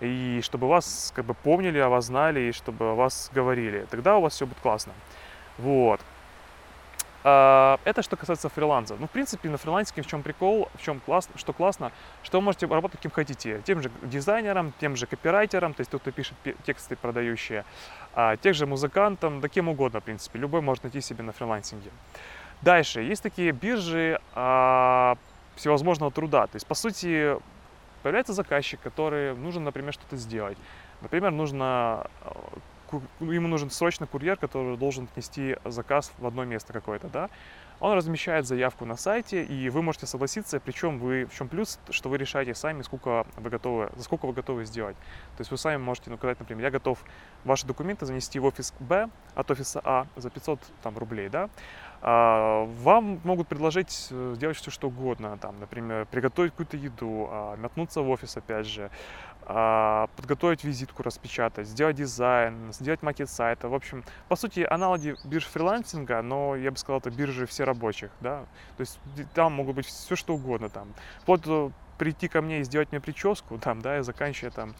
и 0.00 0.40
чтобы 0.42 0.68
вас 0.68 1.12
как 1.14 1.24
бы 1.24 1.34
помнили, 1.34 1.78
о 1.78 1.88
вас 1.88 2.06
знали, 2.06 2.40
и 2.40 2.52
чтобы 2.52 2.90
о 2.90 2.94
вас 2.94 3.30
говорили. 3.34 3.86
Тогда 3.90 4.16
у 4.16 4.22
вас 4.22 4.34
все 4.34 4.46
будет 4.46 4.60
классно. 4.60 4.92
Вот. 5.58 6.00
А, 7.22 7.78
это 7.84 8.02
что 8.02 8.16
касается 8.16 8.48
фриланса. 8.48 8.96
Ну, 8.98 9.06
в 9.06 9.10
принципе, 9.10 9.48
на 9.50 9.58
фрилансе 9.58 10.00
в 10.00 10.06
чем 10.06 10.22
прикол, 10.22 10.68
в 10.74 10.82
чем 10.82 11.00
классно, 11.00 11.36
что 11.38 11.52
классно, 11.52 11.92
что 12.22 12.38
вы 12.38 12.44
можете 12.44 12.66
работать 12.66 13.00
кем 13.00 13.10
хотите. 13.10 13.60
Тем 13.64 13.82
же 13.82 13.90
дизайнером, 14.02 14.72
тем 14.80 14.96
же 14.96 15.06
копирайтером, 15.06 15.74
то 15.74 15.82
есть 15.82 15.90
тот, 15.90 16.00
кто 16.00 16.12
пишет 16.12 16.34
тексты 16.64 16.96
продающие, 16.96 17.64
а, 18.14 18.36
тех 18.36 18.54
же 18.54 18.66
музыкантом, 18.66 19.40
да 19.40 19.48
кем 19.48 19.68
угодно, 19.68 20.00
в 20.00 20.04
принципе. 20.04 20.38
Любой 20.38 20.62
может 20.62 20.84
найти 20.84 21.00
себе 21.00 21.22
на 21.22 21.32
фрилансинге. 21.32 21.90
Дальше, 22.62 23.02
есть 23.02 23.22
такие 23.22 23.52
биржи 23.52 24.20
а, 24.34 25.16
всевозможного 25.56 26.10
труда. 26.10 26.46
То 26.46 26.56
есть, 26.56 26.66
по 26.66 26.74
сути, 26.74 27.36
появляется 28.02 28.32
заказчик, 28.32 28.80
который 28.80 29.34
нужен, 29.34 29.64
например, 29.64 29.92
что-то 29.92 30.16
сделать. 30.16 30.58
Например, 31.00 31.30
нужно 31.30 32.06
ну, 33.20 33.30
ему 33.32 33.48
нужен 33.48 33.70
срочно 33.70 34.06
курьер, 34.06 34.36
который 34.36 34.76
должен 34.76 35.04
отнести 35.04 35.56
заказ 35.64 36.12
в 36.18 36.26
одно 36.26 36.44
место 36.44 36.72
какое-то, 36.72 37.08
да, 37.08 37.30
он 37.80 37.94
размещает 37.94 38.46
заявку 38.46 38.84
на 38.84 38.96
сайте, 38.96 39.42
и 39.42 39.70
вы 39.70 39.82
можете 39.82 40.06
согласиться, 40.06 40.60
причем 40.60 40.98
вы, 40.98 41.24
в 41.24 41.34
чем 41.34 41.48
плюс, 41.48 41.78
что 41.90 42.08
вы 42.08 42.18
решаете 42.18 42.54
сами, 42.54 42.82
сколько 42.82 43.26
вы 43.36 43.50
готовы, 43.50 43.90
за 43.96 44.04
сколько 44.04 44.26
вы 44.26 44.34
готовы 44.34 44.64
сделать. 44.64 44.96
То 45.36 45.40
есть 45.40 45.50
вы 45.50 45.56
сами 45.56 45.78
можете 45.78 46.12
указать, 46.12 46.38
ну, 46.38 46.44
например, 46.44 46.64
я 46.64 46.70
готов 46.70 47.02
ваши 47.44 47.66
документы 47.66 48.06
занести 48.06 48.38
в 48.38 48.44
офис 48.44 48.74
Б 48.80 49.08
от 49.34 49.50
офиса 49.50 49.80
А 49.84 50.06
за 50.16 50.30
500 50.30 50.60
там, 50.82 50.98
рублей, 50.98 51.28
да, 51.28 51.48
а, 52.02 52.64
вам 52.82 53.20
могут 53.24 53.48
предложить 53.48 54.08
э, 54.10 54.32
сделать 54.34 54.56
все 54.56 54.70
что 54.70 54.88
угодно, 54.88 55.36
там, 55.36 55.60
например, 55.60 56.06
приготовить 56.06 56.52
какую-то 56.52 56.78
еду, 56.78 57.28
а, 57.30 57.56
метнуться 57.56 58.00
в 58.00 58.08
офис 58.08 58.36
опять 58.36 58.66
же, 58.66 58.90
подготовить 60.16 60.64
визитку, 60.64 61.02
распечатать, 61.02 61.66
сделать 61.66 61.96
дизайн, 61.96 62.72
сделать 62.72 63.02
макет 63.02 63.28
сайта. 63.28 63.68
В 63.68 63.74
общем, 63.74 64.04
по 64.28 64.36
сути, 64.36 64.66
аналоги 64.68 65.16
бирж 65.24 65.46
фрилансинга, 65.46 66.22
но 66.22 66.54
я 66.56 66.70
бы 66.70 66.76
сказал, 66.76 67.00
это 67.00 67.10
биржи 67.10 67.46
все 67.46 67.64
рабочих, 67.64 68.10
да. 68.20 68.44
То 68.76 68.80
есть 68.80 68.98
там 69.34 69.52
могут 69.54 69.76
быть 69.76 69.86
все 69.86 70.16
что 70.16 70.34
угодно, 70.34 70.68
там, 70.68 70.88
вплоть 71.20 71.42
до 71.42 71.72
прийти 71.98 72.28
ко 72.28 72.40
мне 72.40 72.60
и 72.60 72.62
сделать 72.64 72.92
мне 72.92 73.00
прическу, 73.00 73.58
там, 73.58 73.82
да, 73.82 73.98
и 73.98 74.02
заканчивая 74.02 74.50
там 74.50 74.74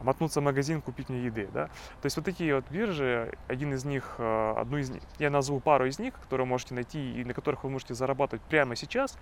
мотнуться 0.00 0.40
в 0.40 0.44
магазин, 0.44 0.82
купить 0.82 1.08
мне 1.08 1.24
еды, 1.24 1.48
да. 1.52 1.66
То 2.02 2.06
есть 2.06 2.16
вот 2.16 2.24
такие 2.24 2.54
вот 2.54 2.64
биржи, 2.70 3.32
один 3.48 3.72
из 3.72 3.84
них, 3.84 4.16
э, 4.18 4.54
одну 4.58 4.78
из 4.78 4.90
них, 4.90 5.02
я 5.18 5.30
назову 5.30 5.60
пару 5.60 5.86
из 5.86 5.98
них, 5.98 6.14
которые 6.20 6.46
можете 6.46 6.74
найти 6.74 7.20
и 7.20 7.24
на 7.24 7.32
которых 7.32 7.64
вы 7.64 7.70
можете 7.70 7.94
зарабатывать 7.94 8.42
прямо 8.42 8.76
сейчас. 8.76 9.16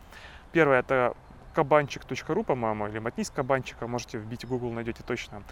Первое 0.52 0.80
это 0.80 1.14
кабанчик.ру, 1.54 2.44
по-моему, 2.44 2.88
или 2.88 2.98
мотнись 2.98 3.30
кабанчика, 3.30 3.86
можете 3.86 4.18
вбить 4.18 4.44
в 4.44 4.48
Google, 4.48 4.72
найдете 4.72 5.02
точно. 5.02 5.42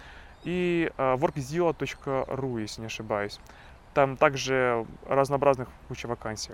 И 0.43 0.91
uh, 0.97 1.17
workzilla.ru, 1.17 2.61
если 2.61 2.81
не 2.81 2.87
ошибаюсь. 2.87 3.39
Там 3.93 4.17
также 4.17 4.85
разнообразных 5.07 5.69
куча 5.87 6.07
вакансий. 6.07 6.53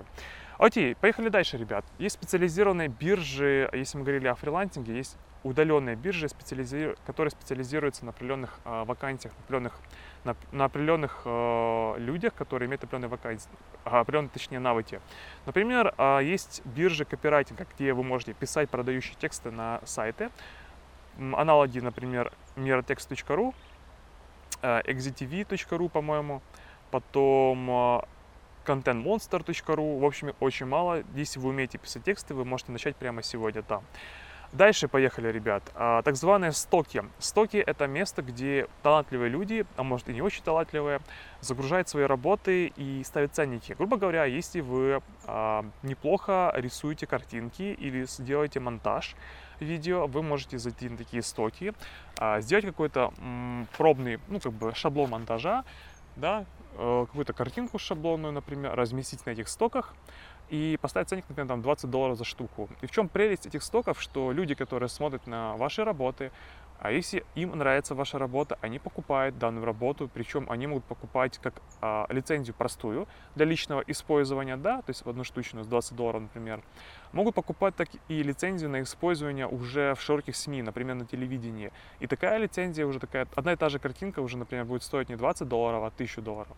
Окей, 0.60 0.94
поехали 0.94 1.30
дальше, 1.30 1.58
ребят. 1.58 1.86
Есть 2.00 2.16
специализированные 2.16 2.90
биржи, 2.90 3.70
если 3.72 3.98
мы 3.98 4.04
говорили 4.04 4.28
о 4.28 4.36
фрилансинге, 4.36 4.94
есть 4.94 5.18
удаленные 5.44 5.96
биржи, 5.96 6.28
специализи... 6.28 6.96
которые 7.06 7.32
специализируются 7.32 8.04
на 8.04 8.12
определенных 8.12 8.60
э, 8.66 8.84
вакансиях, 8.84 9.34
на 9.34 9.40
определенных, 9.40 9.80
на, 10.26 10.36
на 10.52 10.66
определенных 10.66 11.22
э, 11.24 11.94
людях, 12.00 12.34
которые 12.34 12.68
имеют 12.68 12.84
определенные 12.84 13.08
вакансии, 13.08 13.50
определенные, 13.86 14.32
точнее, 14.32 14.60
навыки. 14.60 15.00
Например, 15.46 15.94
э, 15.98 16.20
есть 16.24 16.62
биржи 16.66 17.06
копирайтинга, 17.06 17.66
где 17.74 17.94
вы 17.94 18.04
можете 18.04 18.34
писать 18.34 18.70
продающие 18.70 19.16
тексты 19.16 19.52
на 19.52 19.80
сайты. 19.86 20.30
Аналоги, 21.18 21.80
например, 21.80 22.34
miratext.ru, 22.58 23.56
exitv.ru, 24.62 25.88
по-моему, 25.88 26.42
потом 26.92 28.04
contentmonster.ru, 28.70 30.00
в 30.00 30.06
общем, 30.06 30.34
очень 30.40 30.68
мало. 30.68 31.04
Если 31.16 31.40
вы 31.40 31.50
умеете 31.50 31.80
писать 31.80 32.04
тексты, 32.04 32.36
вы 32.36 32.46
можете 32.46 32.72
начать 32.72 32.96
прямо 32.96 33.24
сегодня 33.24 33.64
там. 33.64 33.84
Дальше 34.52 34.88
поехали, 34.88 35.32
ребят. 35.32 35.64
А, 35.76 36.02
так 36.02 36.16
званые 36.16 36.52
стоки. 36.54 37.04
Стоки– 37.20 37.58
это 37.68 37.86
место, 37.86 38.24
где 38.24 38.68
талантливые 38.82 39.30
люди, 39.30 39.66
а 39.76 39.84
может 39.84 40.10
и 40.10 40.14
не 40.14 40.22
очень 40.22 40.44
талантливые, 40.44 41.02
загружают 41.40 41.88
свои 41.88 42.06
работы 42.06 42.74
и 42.76 43.04
ставят 43.04 43.36
ценники. 43.36 43.74
Грубо 43.74 43.98
говоря, 43.98 44.26
если 44.26 44.62
вы 44.62 45.02
а, 45.26 45.66
неплохо 45.84 46.52
рисуете 46.56 47.06
картинки 47.06 47.62
или 47.62 48.06
сделаете 48.06 48.60
монтаж 48.60 49.16
видео, 49.60 50.08
вы 50.08 50.24
можете 50.24 50.58
зайти 50.58 50.90
на 50.90 50.98
такие 50.98 51.22
стоки, 51.22 51.74
а, 52.18 52.42
сделать 52.42 52.66
какой-то 52.66 53.14
пробный, 53.78 54.20
ну, 54.30 54.40
как 54.40 54.54
бы 54.54 54.74
шаблон 54.74 55.12
монтажа, 55.12 55.64
да, 56.16 56.46
какую-то 56.80 57.34
картинку 57.34 57.78
шаблонную, 57.78 58.32
например, 58.34 58.74
разместить 58.76 59.26
на 59.26 59.32
этих 59.32 59.50
стоках, 59.50 59.94
и 60.50 60.78
поставить 60.82 61.10
ценник, 61.10 61.26
например, 61.30 61.48
там 61.48 61.62
20 61.62 61.90
долларов 61.90 62.18
за 62.18 62.24
штуку. 62.24 62.70
И 62.82 62.88
в 62.88 62.92
чем 62.92 63.08
прелесть 63.08 63.46
этих 63.46 63.64
стоков, 63.64 64.02
что 64.02 64.32
люди, 64.32 64.56
которые 64.56 64.90
смотрят 64.90 65.28
на 65.28 65.56
ваши 65.58 65.84
работы, 65.84 66.32
а 66.80 66.92
если 66.92 67.26
им 67.36 67.58
нравится 67.58 67.94
ваша 67.94 68.18
работа, 68.18 68.58
они 68.62 68.80
покупают 68.80 69.38
данную 69.38 69.66
работу, 69.66 70.10
причем 70.14 70.50
они 70.50 70.68
могут 70.68 70.86
покупать 70.86 71.38
как 71.38 71.62
а, 71.82 72.06
лицензию 72.10 72.56
простую 72.56 73.08
для 73.36 73.46
личного 73.46 73.84
использования, 73.88 74.56
да, 74.56 74.78
то 74.82 74.90
есть 74.90 75.06
в 75.06 75.10
одну 75.10 75.24
штучную 75.24 75.66
с 75.66 75.68
20 75.68 75.96
долларов, 75.96 76.22
например. 76.22 76.62
Могут 77.12 77.36
покупать 77.36 77.76
так 77.76 77.90
и 78.08 78.24
лицензию 78.24 78.70
на 78.70 78.82
использование 78.82 79.48
уже 79.48 79.94
в 79.96 80.02
широких 80.02 80.36
СМИ, 80.36 80.62
например, 80.62 80.96
на 80.96 81.06
телевидении. 81.06 81.72
И 82.00 82.08
такая 82.08 82.38
лицензия 82.38 82.86
уже 82.86 83.00
такая, 83.00 83.28
одна 83.36 83.54
и 83.54 83.56
та 83.56 83.70
же 83.70 83.80
картинка 83.80 84.22
уже, 84.22 84.38
например, 84.38 84.66
будет 84.66 84.84
стоить 84.84 85.10
не 85.10 85.18
20 85.18 85.48
долларов, 85.48 85.84
а 85.84 85.88
1000 85.88 86.22
долларов. 86.22 86.56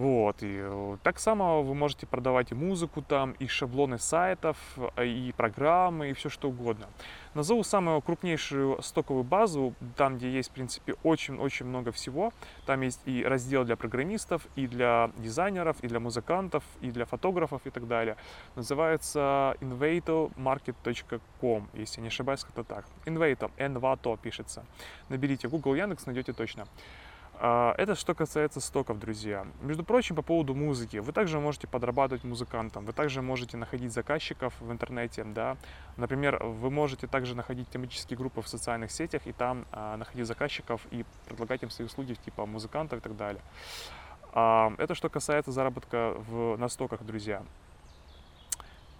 Вот, 0.00 0.42
и 0.42 0.60
э, 0.62 0.96
так 1.02 1.18
само 1.18 1.62
вы 1.62 1.74
можете 1.74 2.06
продавать 2.06 2.52
и 2.52 2.54
музыку 2.54 3.02
там, 3.02 3.32
и 3.32 3.46
шаблоны 3.46 3.98
сайтов, 3.98 4.56
э, 4.96 5.06
и 5.06 5.32
программы, 5.32 6.08
и 6.08 6.14
все 6.14 6.30
что 6.30 6.48
угодно. 6.48 6.86
Назову 7.34 7.62
самую 7.62 8.00
крупнейшую 8.00 8.80
стоковую 8.80 9.24
базу, 9.24 9.74
там, 9.96 10.16
где 10.16 10.30
есть, 10.30 10.48
в 10.48 10.52
принципе, 10.52 10.94
очень-очень 11.02 11.66
много 11.66 11.92
всего. 11.92 12.32
Там 12.64 12.80
есть 12.80 13.02
и 13.04 13.22
раздел 13.22 13.64
для 13.64 13.76
программистов, 13.76 14.46
и 14.56 14.66
для 14.66 15.10
дизайнеров, 15.18 15.76
и 15.82 15.88
для 15.88 16.00
музыкантов, 16.00 16.64
и 16.80 16.90
для 16.90 17.04
фотографов 17.04 17.66
и 17.66 17.70
так 17.70 17.86
далее. 17.86 18.16
Называется 18.56 19.54
invatomarket.com, 19.60 21.68
если 21.74 22.00
не 22.00 22.08
ошибаюсь, 22.08 22.42
как-то 22.42 22.64
так. 22.64 22.86
Invato, 23.04 23.50
Envato 23.58 24.18
пишется. 24.18 24.64
Наберите 25.10 25.48
Google, 25.48 25.74
Яндекс, 25.74 26.06
найдете 26.06 26.32
точно. 26.32 26.66
А, 27.42 27.74
это 27.78 27.94
что 27.94 28.14
касается 28.14 28.60
стоков, 28.60 28.98
друзья. 28.98 29.46
Между 29.62 29.82
прочим, 29.82 30.14
по 30.14 30.20
поводу 30.20 30.54
музыки. 30.54 30.98
Вы 30.98 31.10
также 31.12 31.40
можете 31.40 31.66
подрабатывать 31.66 32.22
музыкантом, 32.22 32.84
вы 32.84 32.92
также 32.92 33.22
можете 33.22 33.56
находить 33.56 33.92
заказчиков 33.94 34.52
в 34.60 34.70
интернете, 34.70 35.24
да. 35.24 35.56
Например, 35.96 36.44
вы 36.44 36.70
можете 36.70 37.06
также 37.06 37.34
находить 37.34 37.70
тематические 37.70 38.18
группы 38.18 38.42
в 38.42 38.48
социальных 38.48 38.90
сетях 38.90 39.22
и 39.24 39.32
там 39.32 39.64
а, 39.72 39.96
находить 39.96 40.26
заказчиков 40.26 40.82
и 40.90 41.06
предлагать 41.28 41.62
им 41.62 41.70
свои 41.70 41.86
услуги 41.86 42.12
типа 42.12 42.44
музыкантов 42.44 42.98
и 42.98 43.02
так 43.02 43.16
далее. 43.16 43.40
А, 44.34 44.74
это 44.76 44.94
что 44.94 45.08
касается 45.08 45.50
заработка 45.50 46.12
в, 46.18 46.58
на 46.58 46.68
стоках, 46.68 47.02
друзья. 47.04 47.42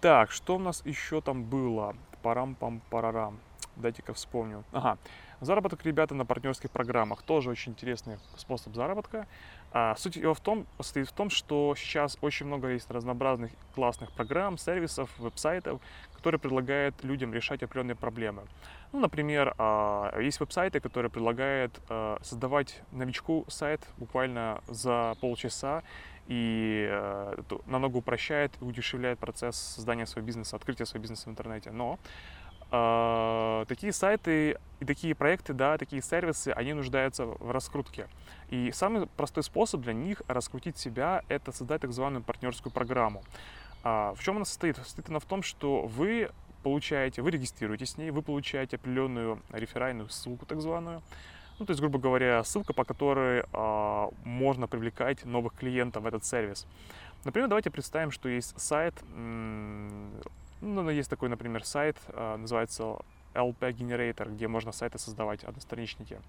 Так, 0.01 0.31
что 0.31 0.55
у 0.55 0.59
нас 0.59 0.83
еще 0.83 1.21
там 1.21 1.43
было? 1.43 1.95
Парам-пам-парарам. 2.23 3.37
Дайте-ка 3.75 4.15
вспомню. 4.15 4.63
Ага. 4.71 4.97
Заработок, 5.41 5.83
ребята, 5.83 6.13
на 6.13 6.23
партнерских 6.23 6.69
программах 6.69 7.23
тоже 7.23 7.49
очень 7.49 7.71
интересный 7.71 8.19
способ 8.37 8.75
заработка. 8.75 9.25
А, 9.71 9.95
суть 9.95 10.15
его 10.15 10.35
в 10.35 10.39
том, 10.39 10.67
состоит 10.77 11.09
в 11.09 11.13
том, 11.13 11.31
что 11.31 11.73
сейчас 11.75 12.15
очень 12.21 12.45
много 12.45 12.67
есть 12.67 12.91
разнообразных 12.91 13.49
классных 13.73 14.11
программ, 14.11 14.59
сервисов, 14.59 15.09
веб-сайтов, 15.17 15.81
которые 16.13 16.37
предлагают 16.37 17.03
людям 17.03 17.33
решать 17.33 17.63
определенные 17.63 17.95
проблемы. 17.95 18.43
Ну, 18.91 18.99
например, 18.99 19.55
а, 19.57 20.15
есть 20.19 20.39
веб-сайты, 20.39 20.79
которые 20.79 21.09
предлагают 21.09 21.81
а, 21.89 22.19
создавать 22.21 22.79
новичку 22.91 23.45
сайт 23.47 23.81
буквально 23.97 24.61
за 24.67 25.15
полчаса 25.21 25.81
и 26.27 26.87
э, 26.89 27.35
намного 27.65 27.97
упрощает 27.97 28.53
и 28.61 28.63
удешевляет 28.63 29.19
процесс 29.19 29.57
создания 29.57 30.05
своего 30.05 30.27
бизнеса, 30.27 30.55
открытия 30.55 30.85
своего 30.85 31.01
бизнеса 31.01 31.27
в 31.27 31.31
интернете. 31.31 31.71
Но 31.71 31.99
такие 32.71 33.91
сайты 33.91 34.57
и 34.79 34.85
такие 34.85 35.13
проекты, 35.13 35.53
да, 35.53 35.77
такие 35.77 36.01
сервисы, 36.01 36.49
они 36.49 36.73
нуждаются 36.73 37.25
в 37.25 37.51
раскрутке. 37.51 38.07
И 38.49 38.71
самый 38.71 39.07
простой 39.07 39.43
способ 39.43 39.81
для 39.81 39.93
них 39.93 40.21
раскрутить 40.27 40.77
себя– 40.77 41.23
это 41.29 41.51
создать 41.51 41.81
так 41.81 41.89
называемую 41.89 42.23
партнерскую 42.23 42.71
программу. 42.71 43.23
А, 43.83 44.13
в 44.13 44.23
чем 44.23 44.37
она 44.37 44.45
состоит? 44.45 44.77
Состоит 44.77 45.09
она 45.09 45.19
в 45.19 45.25
том, 45.25 45.43
что 45.43 45.83
вы 45.83 46.31
получаете, 46.63 47.21
вы 47.21 47.31
регистрируетесь 47.31 47.91
с 47.91 47.97
ней, 47.97 48.11
вы 48.11 48.21
получаете 48.21 48.75
определенную 48.75 49.41
реферальную 49.51 50.09
ссылку, 50.09 50.45
так 50.45 50.61
званую. 50.61 51.01
Ну, 51.59 51.65
то 51.65 51.71
есть, 51.71 51.79
грубо 51.79 51.99
говоря, 51.99 52.43
ссылка, 52.43 52.73
по 52.73 52.83
которой 52.83 53.43
а, 53.53 54.09
можно 54.23 54.67
привлекать 54.67 55.25
новых 55.25 55.53
клиентов 55.53 56.03
в 56.03 56.07
этот 56.07 56.25
сервис. 56.25 56.65
Например, 57.23 57.47
давайте 57.47 57.69
представим, 57.69 58.11
что 58.11 58.29
есть 58.29 58.59
сайт, 58.59 58.95
ну, 60.61 60.89
есть 60.89 61.09
такой, 61.09 61.29
например, 61.29 61.65
сайт, 61.65 61.97
а, 62.09 62.37
называется 62.37 62.97
LP 63.33 63.71
Generator, 63.73 64.33
где 64.33 64.47
можно 64.47 64.71
сайты 64.71 64.97
создавать, 64.97 65.43
одностраничники. 65.43 66.19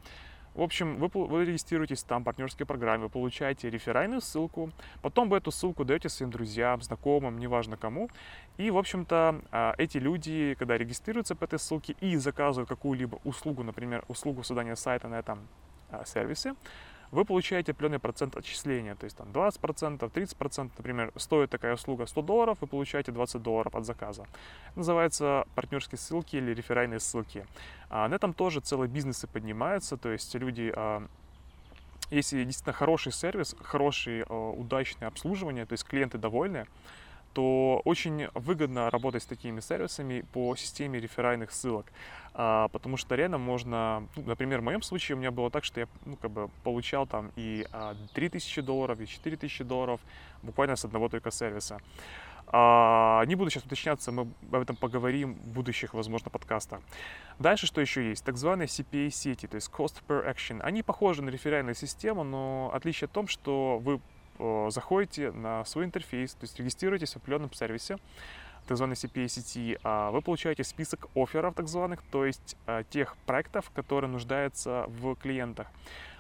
В 0.55 0.61
общем, 0.61 0.99
вы, 0.99 1.09
вы 1.09 1.47
регистрируетесь 1.47 2.03
там, 2.03 2.23
в 2.23 2.25
партнерской 2.27 2.67
программе, 2.67 3.05
вы 3.05 3.09
получаете 3.09 3.71
реферальную 3.71 4.21
ссылку, 4.21 4.71
потом 5.01 5.31
вы 5.31 5.39
эту 5.39 5.51
ссылку 5.51 5.85
даете 5.85 6.11
своим 6.11 6.31
друзьям, 6.31 6.83
знакомым, 6.83 7.39
неважно 7.39 7.79
кому. 7.79 8.11
И, 8.59 8.71
в 8.71 8.77
общем-то, 8.77 9.41
а, 9.51 9.75
эти 9.79 9.97
люди, 9.97 10.55
когда 10.59 10.77
регистрируются 10.77 11.35
по 11.35 11.45
этой 11.45 11.59
ссылке 11.59 11.97
и 12.01 12.17
заказывают 12.17 12.69
какую-либо 12.69 13.19
услугу, 13.25 13.63
например, 13.63 14.05
услугу 14.09 14.43
создания 14.43 14.77
сайта 14.77 15.09
на 15.09 15.19
этом 15.19 15.49
а, 15.91 16.05
сервисе, 16.05 16.55
вы 17.13 17.27
получаете 17.27 17.73
определенный 17.73 17.99
процент 17.99 18.37
отчисления, 18.37 18.95
то 18.95 19.05
есть 19.05 19.17
там 19.17 19.29
20%, 19.29 19.99
30%, 19.99 20.71
например, 20.79 21.13
стоит 21.17 21.51
такая 21.51 21.75
услуга 21.75 22.07
100 22.07 22.23
долларов, 22.23 22.59
вы 22.61 22.67
получаете 22.67 23.13
20 23.13 23.43
долларов 23.43 23.75
от 23.77 23.85
заказа. 23.85 24.27
Называется 24.75 25.45
партнерские 25.55 25.99
ссылки 25.99 26.37
или 26.37 26.55
реферальные 26.55 27.01
ссылки. 27.01 27.47
А 27.91 28.09
на 28.09 28.15
этом 28.15 28.33
тоже 28.33 28.61
целые 28.61 28.89
бизнесы 28.89 29.27
поднимаются, 29.27 29.99
то 29.99 30.09
есть 30.09 30.35
люди 30.35 30.73
а, 30.75 31.07
если 32.11 32.45
действительно 32.45 32.75
хороший 32.75 33.13
сервис, 33.13 33.55
хорошее, 33.63 34.25
а, 34.29 34.51
удачное 34.51 35.09
обслуживание, 35.09 35.67
то 35.67 35.73
есть 35.75 35.85
клиенты 35.85 36.17
довольны, 36.19 36.67
то 37.35 37.81
очень 37.85 38.29
выгодно 38.35 38.91
работать 38.91 39.23
с 39.23 39.27
такими 39.27 39.61
сервисами 39.61 40.25
по 40.33 40.57
системе 40.57 41.01
реферальных 41.01 41.53
ссылок, 41.53 41.87
а, 42.35 42.69
потому 42.69 42.97
что 42.97 43.15
реально 43.15 43.39
можно, 43.39 44.07
ну, 44.17 44.23
например, 44.27 44.61
в 44.61 44.65
моем 44.65 44.83
случае 44.83 45.17
у 45.17 45.19
меня 45.19 45.31
было 45.31 45.51
так, 45.51 45.65
что 45.65 45.81
я 45.81 45.89
ну, 46.05 46.17
как 46.17 46.31
бы 46.31 46.51
получал 46.65 47.07
там 47.07 47.33
и 47.37 47.67
а, 47.73 47.95
3000 48.15 48.63
долларов, 48.63 49.01
и 49.01 49.07
4000 49.07 49.65
долларов 49.65 50.01
буквально 50.43 50.77
с 50.77 50.85
одного 50.85 51.09
только 51.09 51.31
сервиса. 51.31 51.81
А, 52.55 53.25
не 53.27 53.35
буду 53.35 53.51
сейчас 53.51 53.65
уточняться, 53.65 54.13
мы 54.13 54.23
об 54.23 54.61
этом 54.61 54.77
поговорим 54.77 55.35
в 55.35 55.49
будущих, 55.49 55.95
возможно, 55.95 56.31
подкастах. 56.31 56.81
Дальше 57.39 57.67
что 57.67 57.81
еще 57.81 58.09
есть? 58.11 58.25
Так 58.25 58.37
званые 58.37 58.67
CPA 58.67 59.11
сети, 59.11 59.47
то 59.47 59.55
есть 59.55 59.71
Cost 59.71 60.03
Per 60.07 60.31
Action. 60.31 60.61
Они 60.61 60.83
похожи 60.83 61.23
на 61.23 61.31
реферальную 61.31 61.75
систему, 61.75 62.25
но 62.25 62.71
отличие 62.75 63.09
в 63.09 63.11
том, 63.13 63.27
что 63.27 63.79
вы 63.79 64.01
заходите 64.39 65.31
на 65.33 65.65
свой 65.65 65.85
интерфейс, 65.85 66.35
то 66.35 66.45
есть 66.45 66.59
регистрируетесь 66.59 67.13
в 67.13 67.17
определенном 67.17 67.53
сервисе, 67.53 67.99
так 68.67 68.77
званой 68.77 68.95
CPA 68.95 69.29
сети, 69.29 69.79
а 69.83 70.11
вы 70.11 70.23
получаете 70.23 70.65
список 70.65 71.09
офферов 71.15 71.55
так 71.55 71.69
званых, 71.69 72.03
то 72.11 72.25
есть 72.25 72.57
э, 72.67 72.85
тех 72.91 73.17
проектов, 73.27 73.71
которые 73.75 74.11
нуждаются 74.11 74.85
в 74.89 75.17
клиентах. 75.17 75.67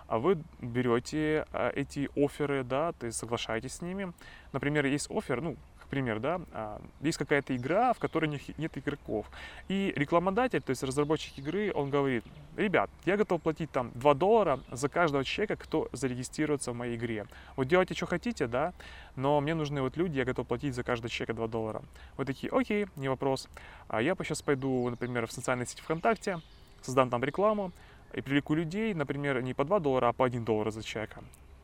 А 0.08 0.18
вы 0.18 0.42
берете 0.60 1.46
э, 1.52 1.72
эти 1.74 2.10
оферы, 2.16 2.64
да, 2.64 2.92
то 2.92 3.06
есть 3.06 3.18
соглашаетесь 3.18 3.74
с 3.74 3.82
ними. 3.82 4.12
Например, 4.52 4.84
есть 4.86 5.10
офер, 5.10 5.40
ну, 5.40 5.56
пример, 5.92 6.20
да, 6.20 6.40
а, 6.52 6.80
есть 7.02 7.18
какая-то 7.18 7.54
игра, 7.54 7.92
в 7.92 7.98
которой 7.98 8.40
нет 8.56 8.78
игроков. 8.78 9.26
И 9.68 9.92
рекламодатель, 9.94 10.62
то 10.62 10.70
есть 10.70 10.82
разработчик 10.82 11.36
игры, 11.36 11.70
он 11.74 11.90
говорит, 11.90 12.24
ребят, 12.56 12.88
я 13.04 13.18
готов 13.18 13.42
платить 13.42 13.70
там 13.70 13.90
2 13.96 14.14
доллара 14.14 14.58
за 14.70 14.88
каждого 14.88 15.22
человека, 15.22 15.56
кто 15.56 15.90
зарегистрируется 15.92 16.72
в 16.72 16.74
моей 16.74 16.96
игре. 16.96 17.26
Вот 17.56 17.68
делайте, 17.68 17.92
что 17.94 18.06
хотите, 18.06 18.46
да, 18.46 18.72
но 19.16 19.38
мне 19.42 19.54
нужны 19.54 19.82
вот 19.82 19.98
люди, 19.98 20.16
я 20.16 20.24
готов 20.24 20.46
платить 20.46 20.74
за 20.74 20.82
каждого 20.82 21.10
человека 21.10 21.34
2 21.34 21.48
доллара. 21.48 21.82
Вы 22.16 22.24
такие, 22.24 22.50
окей, 22.50 22.86
не 22.96 23.10
вопрос. 23.10 23.46
А 23.88 24.00
я 24.00 24.14
сейчас 24.14 24.40
пойду, 24.40 24.88
например, 24.88 25.26
в 25.26 25.32
социальной 25.32 25.66
сети 25.66 25.82
ВКонтакте, 25.82 26.40
создам 26.80 27.10
там 27.10 27.22
рекламу, 27.22 27.70
и 28.14 28.22
привлеку 28.22 28.54
людей, 28.54 28.94
например, 28.94 29.42
не 29.42 29.52
по 29.52 29.64
2 29.64 29.78
доллара, 29.80 30.08
а 30.08 30.12
по 30.14 30.24
1 30.24 30.42
доллар 30.42 30.70
за 30.70 30.82
человека. 30.82 31.22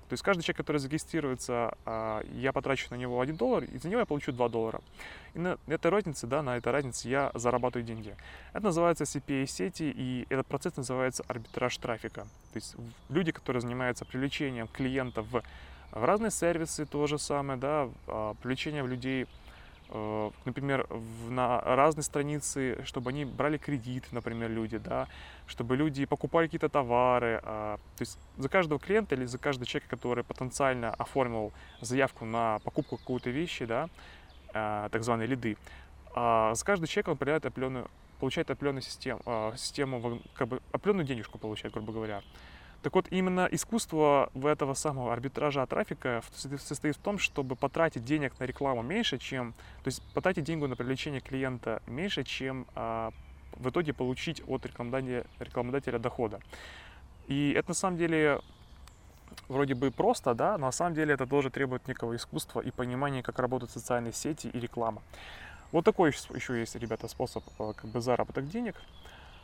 То 0.09 0.15
есть 0.15 0.23
каждый 0.23 0.43
человек, 0.43 0.57
который 0.57 0.79
зарегистрируется, 0.79 1.75
а, 1.85 2.25
я 2.33 2.53
потрачу 2.53 2.87
на 2.91 2.95
него 2.95 3.21
1 3.21 3.37
доллар, 3.37 3.65
и 3.65 3.79
за 3.79 3.89
него 3.89 4.01
я 4.01 4.07
получу 4.07 4.33
2 4.33 4.49
доллара. 4.49 4.81
И 5.35 5.39
на 5.39 5.59
этой 5.67 5.91
разнице, 5.91 6.27
да, 6.27 6.43
на 6.43 6.57
этой 6.57 6.73
разнице 6.73 7.09
я 7.09 7.31
зарабатываю 7.35 7.87
деньги. 7.87 8.17
Это 8.55 8.65
называется 8.65 9.05
CPA-сети, 9.05 9.93
и 9.95 10.27
этот 10.31 10.47
процесс 10.47 10.77
называется 10.77 11.25
арбитраж 11.29 11.77
трафика. 11.77 12.23
То 12.53 12.57
есть 12.57 12.75
люди, 13.11 13.33
которые 13.33 13.61
занимаются 13.61 14.07
привлечением 14.07 14.67
клиентов 14.69 15.27
в, 15.31 15.43
в 15.93 16.05
разные 16.05 16.31
сервисы, 16.31 16.87
то 16.87 17.07
же 17.07 17.19
самое, 17.19 17.59
да, 17.59 17.91
а, 18.07 18.35
привлечением 18.41 18.87
людей 18.87 19.27
Э, 19.91 20.31
например, 20.45 20.87
на 21.29 21.61
разные 21.61 22.05
страницы, 22.05 22.79
чтобы 22.85 23.11
они 23.11 23.25
брали 23.25 23.57
кредит, 23.57 24.05
например, 24.13 24.51
люди, 24.51 24.79
да, 24.79 25.09
чтобы 25.47 25.77
люди 25.77 26.05
покупали 26.05 26.47
какие-то 26.47 26.69
товары. 26.69 27.41
А, 27.43 27.79
то 27.97 28.03
есть 28.03 28.19
за 28.37 28.49
каждого 28.49 28.79
клиента 28.79 29.15
или 29.15 29.25
за 29.25 29.39
каждого 29.39 29.67
человека, 29.67 29.89
который 29.91 30.25
потенциально 30.25 30.91
оформил 30.91 31.53
заявку 31.81 32.25
на 32.25 32.59
покупку 32.61 32.99
какой-то 32.99 33.31
вещи, 33.31 33.65
да, 33.65 33.89
а, 34.53 34.89
так 34.91 35.03
званые 35.05 35.27
лиды, 35.27 35.57
а, 36.15 36.55
за 36.55 36.65
каждый 36.65 36.87
человек 36.87 37.09
он 37.09 37.15
определяет 37.15 37.47
определенную, 37.47 37.91
получает 38.21 38.51
определенную 38.51 38.83
систему, 38.83 39.23
систему, 39.57 40.21
как 40.35 40.49
бы 40.49 40.61
определенную 40.73 41.07
денежку 41.07 41.39
получает, 41.39 41.73
грубо 41.73 41.93
говоря. 41.93 42.23
Так 42.83 42.95
вот, 42.95 43.09
именно 43.11 43.49
искусство 43.51 44.31
в 44.35 44.47
этого 44.47 44.75
самого 44.75 45.13
арбитража 45.13 45.67
трафика 45.67 46.23
состоит 46.33 46.97
в 46.97 47.01
том, 47.01 47.19
чтобы 47.19 47.57
потратить 47.57 48.05
денег 48.05 48.39
на 48.39 48.45
рекламу 48.45 48.83
меньше, 48.83 49.19
чем, 49.19 49.53
то 49.83 49.89
есть 49.89 50.03
потратить 50.15 50.45
деньги 50.45 50.65
на 50.65 50.77
привлечение 50.77 51.21
клиента 51.21 51.83
меньше, 51.89 52.23
чем 52.23 52.67
а, 52.77 53.13
в 53.55 53.69
итоге 53.69 53.93
получить 53.93 54.43
от 54.47 54.65
рекламодателя, 54.65 55.25
рекламодателя 55.41 55.99
дохода. 55.99 56.41
И 57.27 57.53
это 57.53 57.71
на 57.71 57.75
самом 57.75 57.99
деле 57.99 58.41
вроде 59.49 59.75
бы 59.75 59.91
просто, 59.91 60.35
да, 60.35 60.57
но 60.57 60.67
на 60.67 60.73
самом 60.73 60.95
деле 60.95 61.15
это 61.15 61.27
тоже 61.27 61.51
требует 61.51 61.89
некого 61.89 62.15
искусства 62.15 62.61
и 62.61 62.71
понимания, 62.71 63.25
как 63.25 63.41
работают 63.41 63.73
социальные 63.73 64.13
сети 64.13 64.47
и 64.47 64.61
реклама. 64.61 65.03
Вот 65.73 65.85
такой 65.85 66.11
еще 66.11 66.59
есть, 66.59 66.77
ребята, 66.77 67.09
способ 67.09 67.45
а, 67.59 67.73
как 67.73 67.91
бы 67.91 68.01
заработок 68.01 68.49
денег. 68.49 68.77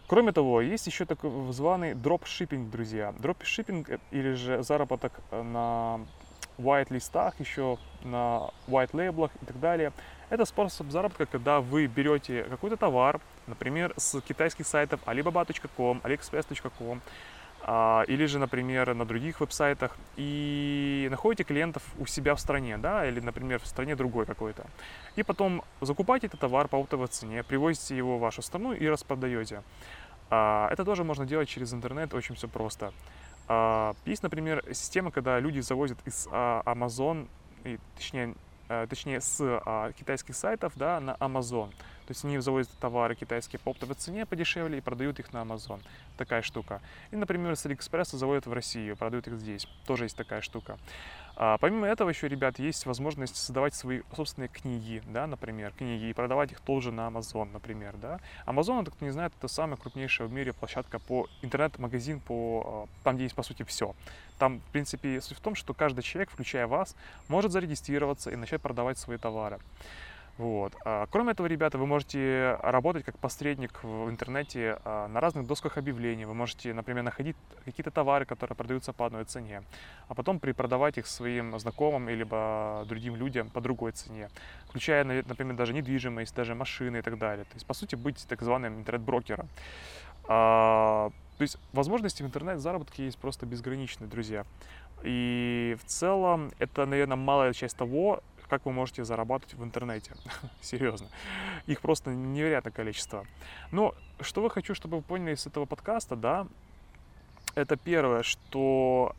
Кроме 0.07 0.33
того, 0.33 0.61
есть 0.61 0.87
еще 0.87 1.07
так 1.07 1.31
званый 1.53 1.95
дропшиппинг, 1.95 2.71
друзья. 2.71 3.15
Дропшиппинг 3.19 3.89
или 4.11 4.33
же 4.35 4.63
заработок 4.63 5.13
э, 5.31 5.43
на 5.43 6.01
white 6.59 6.89
list 6.91 7.16
ах, 7.16 7.41
еще 7.41 7.79
на 8.03 8.51
white 8.67 8.91
label 8.93 9.16
ах 9.16 9.31
и 9.41 9.47
так 9.47 9.59
далее. 9.59 9.93
Это 10.29 10.45
способ 10.45 10.91
заработка, 10.91 11.27
когда 11.27 11.61
вы 11.61 11.87
берете 11.87 12.45
какой-то 12.45 12.77
товар, 12.77 13.21
например, 13.47 13.95
с 13.97 14.21
китайских 14.21 14.67
сайтов 14.67 15.01
alibaba.com, 15.07 16.01
aliexpress.com, 16.05 17.01
или 17.67 18.27
же, 18.27 18.39
например, 18.39 18.93
на 18.95 19.07
других 19.07 19.41
веб-сайтах, 19.41 19.97
и 20.17 21.09
находите 21.11 21.45
клиентов 21.45 21.83
у 21.99 22.05
себя 22.05 22.35
в 22.35 22.41
стране, 22.41 22.77
да, 22.77 23.07
или, 23.07 23.21
например, 23.21 23.59
в 23.59 23.67
стране 23.67 23.97
другой 23.97 24.27
какой-то. 24.27 24.67
И 25.17 25.23
потом 25.23 25.63
закупаете 25.81 26.27
этот 26.27 26.41
товар 26.41 26.69
по 26.69 26.77
оптовой 26.77 27.07
цене, 27.07 27.43
привозите 27.43 27.97
его 27.97 28.19
в 28.19 28.21
вашу 28.21 28.43
страну 28.43 28.75
и 28.75 28.87
распродаете. 28.87 29.63
А, 30.29 30.69
это 30.71 30.85
тоже 30.85 31.05
можно 31.05 31.25
делать 31.25 31.49
через 31.49 31.73
интернет, 31.73 32.13
очень 32.13 32.35
все 32.35 32.49
просто. 32.49 32.93
А, 33.49 33.95
есть, 34.05 34.23
например, 34.23 34.63
система, 34.73 35.11
когда 35.11 35.41
люди 35.41 35.61
завозят 35.61 35.99
из 36.05 36.27
Amazon, 36.27 37.29
точнее, 37.97 38.35
точнее 38.69 39.21
с 39.23 39.93
китайских 39.99 40.37
сайтов 40.37 40.75
да, 40.77 41.01
на 41.01 41.13
Amazon. 41.13 41.73
То 42.07 42.11
есть 42.11 42.25
они 42.25 42.39
завозят 42.39 42.71
товары 42.81 43.15
китайские 43.15 43.61
по 43.61 43.71
оптовой 43.71 43.95
цене 43.97 44.27
подешевле 44.27 44.79
и 44.79 44.81
продают 44.81 45.19
их 45.19 45.33
на 45.33 45.39
Amazon. 45.39 45.81
Такая 46.17 46.43
штука. 46.43 46.81
И, 47.11 47.17
например, 47.17 47.57
с 47.57 47.65
Алиэкспресса 47.65 48.19
заводят 48.19 48.47
в 48.47 48.53
Россию, 48.53 48.97
продают 48.97 49.27
их 49.27 49.39
здесь. 49.39 49.67
Тоже 49.87 50.05
есть 50.05 50.17
такая 50.17 50.43
штука. 50.43 50.79
А, 51.37 51.59
помимо 51.59 51.87
этого 51.87 52.11
еще, 52.11 52.29
ребят, 52.29 52.59
есть 52.59 52.87
возможность 52.87 53.37
создавать 53.37 53.75
свои 53.75 54.03
собственные 54.15 54.49
книги, 54.49 55.03
да, 55.07 55.27
например, 55.27 55.73
книги, 55.73 56.05
и 56.05 56.13
продавать 56.13 56.53
их 56.53 56.61
тоже 56.61 56.93
на 56.93 57.09
Amazon, 57.09 57.51
например, 57.53 57.97
да. 58.01 58.21
Amazon, 58.47 58.83
это 58.83 58.93
кто 58.93 59.05
не 59.05 59.11
знает, 59.11 59.33
это 59.37 59.49
самая 59.49 59.77
крупнейшая 59.77 60.29
в 60.29 60.33
мире 60.33 60.53
площадка 60.53 61.01
по 61.01 61.27
интернет-магазин, 61.43 62.21
по, 62.21 62.87
а, 62.89 63.03
там, 63.03 63.17
где 63.17 63.25
есть, 63.25 63.35
по 63.35 63.43
сути, 63.43 63.65
все. 63.65 63.97
Там, 64.39 64.61
в 64.61 64.73
принципе, 64.73 65.21
суть 65.21 65.39
в 65.39 65.41
том, 65.41 65.55
что 65.57 65.75
каждый 65.75 66.03
человек, 66.03 66.31
включая 66.31 66.67
вас, 66.67 66.95
может 67.29 67.51
зарегистрироваться 67.51 68.31
и 68.31 68.37
начать 68.37 68.61
продавать 68.61 68.99
свои 68.99 69.19
товары. 69.19 69.59
Вот. 70.37 70.75
А, 70.85 71.07
кроме 71.11 71.33
этого, 71.33 71.47
ребята, 71.47 71.79
вы 71.79 71.87
можете 71.87 72.59
работать 72.61 73.05
как 73.05 73.19
посредник 73.19 73.85
в 73.85 74.11
интернете 74.11 74.79
а, 74.85 75.07
на 75.07 75.21
разных 75.21 75.47
досках 75.47 75.79
объявлений. 75.79 76.25
Вы 76.25 76.35
можете, 76.35 76.75
например, 76.75 77.05
находить 77.05 77.37
какие-то 77.65 77.93
товары, 77.93 78.25
которые 78.25 78.57
продаются 78.57 78.93
по 78.93 79.07
одной 79.07 79.25
цене, 79.25 79.63
а 80.09 80.15
потом 80.15 80.41
припродавать 80.41 80.99
их 80.99 81.07
своим 81.07 81.57
знакомым 81.59 82.09
или 82.09 82.25
другим 82.85 83.15
людям 83.15 83.49
по 83.51 83.61
другой 83.61 83.93
цене, 83.93 84.29
включая, 84.67 85.05
например, 85.05 85.57
даже 85.57 85.73
недвижимость, 85.73 86.35
даже 86.35 86.55
машины 86.57 86.99
и 86.99 87.03
так 87.03 87.17
далее. 87.17 87.45
То 87.45 87.55
есть, 87.55 87.67
по 87.67 87.75
сути, 87.75 87.95
быть 87.95 88.27
так 88.29 88.43
званым 88.43 88.81
интернет-брокером. 88.81 89.49
А, 90.27 91.11
то 91.39 91.43
есть 91.43 91.59
возможности 91.73 92.25
в 92.25 92.27
интернет-заработке 92.27 93.05
есть 93.05 93.19
просто 93.19 93.47
безграничные, 93.47 94.09
друзья. 94.09 94.45
И 95.05 95.77
в 95.81 95.85
целом 95.85 96.51
это, 96.59 96.87
наверное, 96.87 97.17
малая 97.17 97.53
часть 97.53 97.77
того, 97.77 98.23
как 98.55 98.67
вы 98.67 98.73
можете 98.73 99.05
зарабатывать 99.05 99.55
в 99.55 99.65
интернете. 99.65 100.13
Серьезно. 100.61 101.09
Их 101.67 101.81
просто 101.81 102.11
невероятное 102.11 102.73
количество. 102.73 103.27
Но 103.73 103.95
что 104.21 104.45
я 104.45 104.49
хочу, 104.49 104.75
чтобы 104.75 104.99
вы 104.99 105.03
поняли 105.03 105.35
из 105.35 105.45
этого 105.47 105.65
подкаста, 105.65 106.15
да, 106.15 106.47
это 107.57 107.77
первое, 107.77 108.23
что 108.23 109.17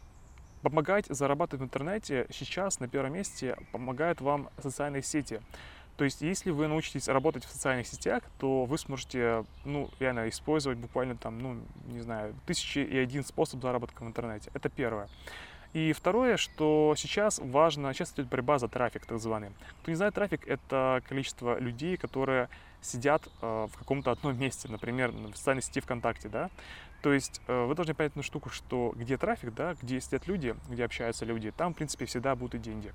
помогать 0.61 1.07
зарабатывать 1.07 1.61
в 1.61 1.65
интернете 1.65 2.27
сейчас 2.31 2.79
на 2.79 2.87
первом 2.87 3.13
месте 3.13 3.57
помогают 3.73 4.21
вам 4.21 4.49
социальные 4.57 5.03
сети. 5.03 5.41
То 5.97 6.05
есть, 6.05 6.21
если 6.21 6.51
вы 6.51 6.67
научитесь 6.67 7.09
работать 7.09 7.43
в 7.43 7.51
социальных 7.51 7.87
сетях, 7.87 8.23
то 8.39 8.63
вы 8.65 8.77
сможете, 8.77 9.43
ну, 9.65 9.89
реально 9.99 10.29
использовать 10.29 10.77
буквально 10.77 11.17
там, 11.17 11.39
ну, 11.39 11.57
не 11.87 11.99
знаю, 11.99 12.35
тысячи 12.45 12.79
и 12.79 12.97
один 12.97 13.25
способ 13.25 13.61
заработка 13.61 14.03
в 14.03 14.07
интернете. 14.07 14.49
Это 14.53 14.69
первое. 14.69 15.09
И 15.75 15.91
второе, 15.91 16.37
что 16.37 16.93
сейчас 16.95 17.37
важно, 17.43 17.93
сейчас 17.93 18.13
идет 18.13 18.27
борьба 18.27 18.59
за 18.59 18.69
трафик, 18.69 19.05
так 19.05 19.19
званый. 19.19 19.49
Кто 19.81 19.91
не 19.91 19.95
знает, 19.95 20.13
трафик— 20.13 20.47
это 20.47 21.03
количество 21.05 21.59
людей, 21.59 21.97
которые 21.97 22.47
сидят 22.79 23.27
э, 23.41 23.67
в 23.69 23.77
каком-то 23.77 24.11
одном 24.11 24.39
месте, 24.39 24.69
например, 24.69 25.11
в 25.11 25.35
социальной 25.35 25.61
сети 25.61 25.81
ВКонтакте, 25.81 26.29
да. 26.29 26.49
То 27.01 27.11
есть 27.11 27.41
э, 27.47 27.65
вы 27.65 27.75
должны 27.75 27.93
понять 27.93 28.13
одну 28.13 28.23
штуку, 28.23 28.49
что 28.51 28.93
где 28.95 29.17
трафик, 29.17 29.53
да, 29.53 29.75
где 29.81 29.99
сидят 29.99 30.27
люди, 30.27 30.55
где 30.69 30.85
общаются 30.85 31.25
люди, 31.25 31.51
там, 31.51 31.73
в 31.73 31.75
принципе, 31.75 32.05
всегда 32.05 32.37
будут 32.37 32.55
и 32.55 32.59
деньги. 32.59 32.93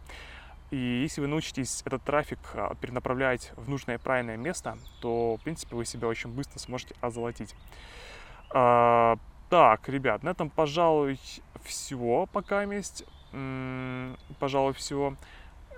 И 0.71 1.03
если 1.03 1.21
вы 1.21 1.27
научитесь 1.27 1.83
этот 1.85 2.03
трафик 2.03 2.39
а, 2.55 2.75
перенаправлять 2.77 3.53
в 3.57 3.69
нужное 3.69 3.99
правильное 3.99 4.39
место, 4.39 4.79
то, 5.03 5.37
в 5.37 5.43
принципе, 5.43 5.77
вы 5.77 5.85
себя 5.85 6.09
очень 6.09 6.31
быстро 6.31 6.59
сможете 6.59 6.95
озолотить. 7.03 7.55
Так, 9.51 9.89
ребят, 9.89 10.23
на 10.23 10.29
этом, 10.29 10.49
пожалуй, 10.49 11.19
все 11.65 12.29
пока 12.33 12.63
есть. 12.63 13.05
Пожалуй, 14.39 14.75
все. 14.75 15.17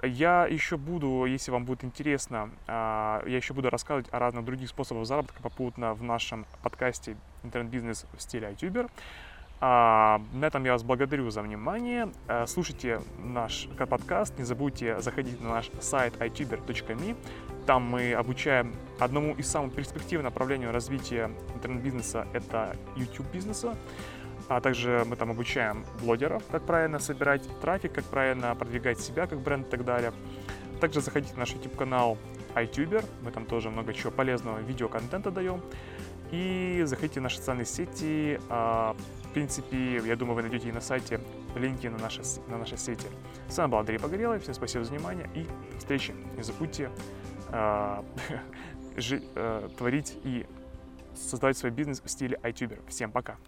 Я 0.02 0.46
еще 0.46 0.76
буду, 0.76 1.24
если 1.24 1.50
вам 1.50 1.64
будет 1.64 1.82
интересно, 1.82 2.50
а, 2.66 3.22
я 3.24 3.37
еще 3.37 3.54
буду 3.54 3.70
рассказывать 3.70 4.12
о 4.12 4.18
разных 4.18 4.44
других 4.44 4.68
способах 4.68 5.06
заработка 5.06 5.40
попутно 5.40 5.94
в 5.94 6.02
нашем 6.02 6.44
подкасте 6.62 7.16
«Интернет-бизнес 7.44 8.04
в 8.12 8.20
стиле 8.20 8.48
айтюбер». 8.48 8.90
А, 9.64 10.20
на 10.33 10.46
этом 10.46 10.64
я 10.64 10.72
вас 10.72 10.83
благодарю 10.83 11.31
за 11.31 11.40
внимание. 11.40 12.09
А, 12.27 12.46
слушайте 12.48 13.01
наш 13.22 13.68
подкаст, 13.88 14.37
не 14.37 14.42
забудьте 14.42 15.01
заходить 15.01 15.40
на 15.40 15.51
наш 15.51 15.70
сайт 15.81 16.14
ituber.me. 16.16 17.16
Там 17.64 17.85
мы 17.85 18.12
обучаем 18.12 18.75
одному 18.98 19.35
из 19.35 19.46
самых 19.46 19.72
перспективных 19.72 20.25
направлений 20.25 20.66
развития 20.66 21.31
интернет-бизнеса– 21.55 22.27
это 22.33 22.77
YouTube-бизнеса. 22.96 23.77
А 24.48 24.61
также 24.61 25.05
мы 25.07 25.14
там 25.14 25.31
обучаем 25.31 25.85
блогеров, 26.01 26.42
как 26.51 26.66
правильно 26.66 26.98
собирать 26.98 27.42
трафик, 27.61 27.92
как 27.92 28.05
правильно 28.07 28.53
продвигать 28.57 28.98
себя 28.98 29.29
как 29.29 29.38
бренд 29.38 29.68
и 29.68 29.70
так 29.70 29.85
далее. 29.85 30.12
Также 30.81 31.01
заходите 31.01 31.35
на 31.35 31.40
наш 31.40 31.53
YouTube-канал 31.53 32.18
iTuber, 32.57 33.05
мы 33.22 33.31
там 33.31 33.46
тоже 33.46 33.70
много 33.70 33.94
чего 33.94 34.11
полезного 34.11 34.59
видеоконтента 34.59 35.31
даем. 35.31 35.61
И 36.33 36.83
заходите 36.85 37.20
в 37.20 37.22
наши 37.22 37.37
социальные 37.37 37.66
сети, 37.66 38.40
а, 38.48 38.96
в 39.33 39.35
принципе, 39.35 39.97
я 39.97 40.14
думаю, 40.14 40.35
вы 40.35 40.42
найдете 40.42 40.68
и 40.68 40.73
на 40.73 40.83
сайте 40.83 41.18
линки 41.57 41.87
на 41.87 41.97
наши, 41.97 42.21
на 42.49 42.59
наши 42.59 42.77
сети. 42.77 43.07
С 43.49 43.57
вами 43.57 43.71
был 43.71 43.79
Андрей 43.79 43.99
Погорелый. 43.99 44.38
Всем 44.38 44.53
спасибо 44.53 44.85
за 44.85 44.92
внимание 44.92 45.27
и 45.35 45.47
встречи. 45.79 46.14
Не 46.37 46.42
забудьте 46.42 46.90
э, 47.49 48.03
жи, 48.99 49.23
э, 49.35 49.71
творить 49.79 50.18
и 50.25 50.45
создавать 51.14 51.57
свой 51.57 51.73
бизнес 51.73 52.03
в 52.05 52.11
стиле 52.11 52.38
iTuber. 52.42 52.79
Всем 52.90 53.11
пока! 53.11 53.38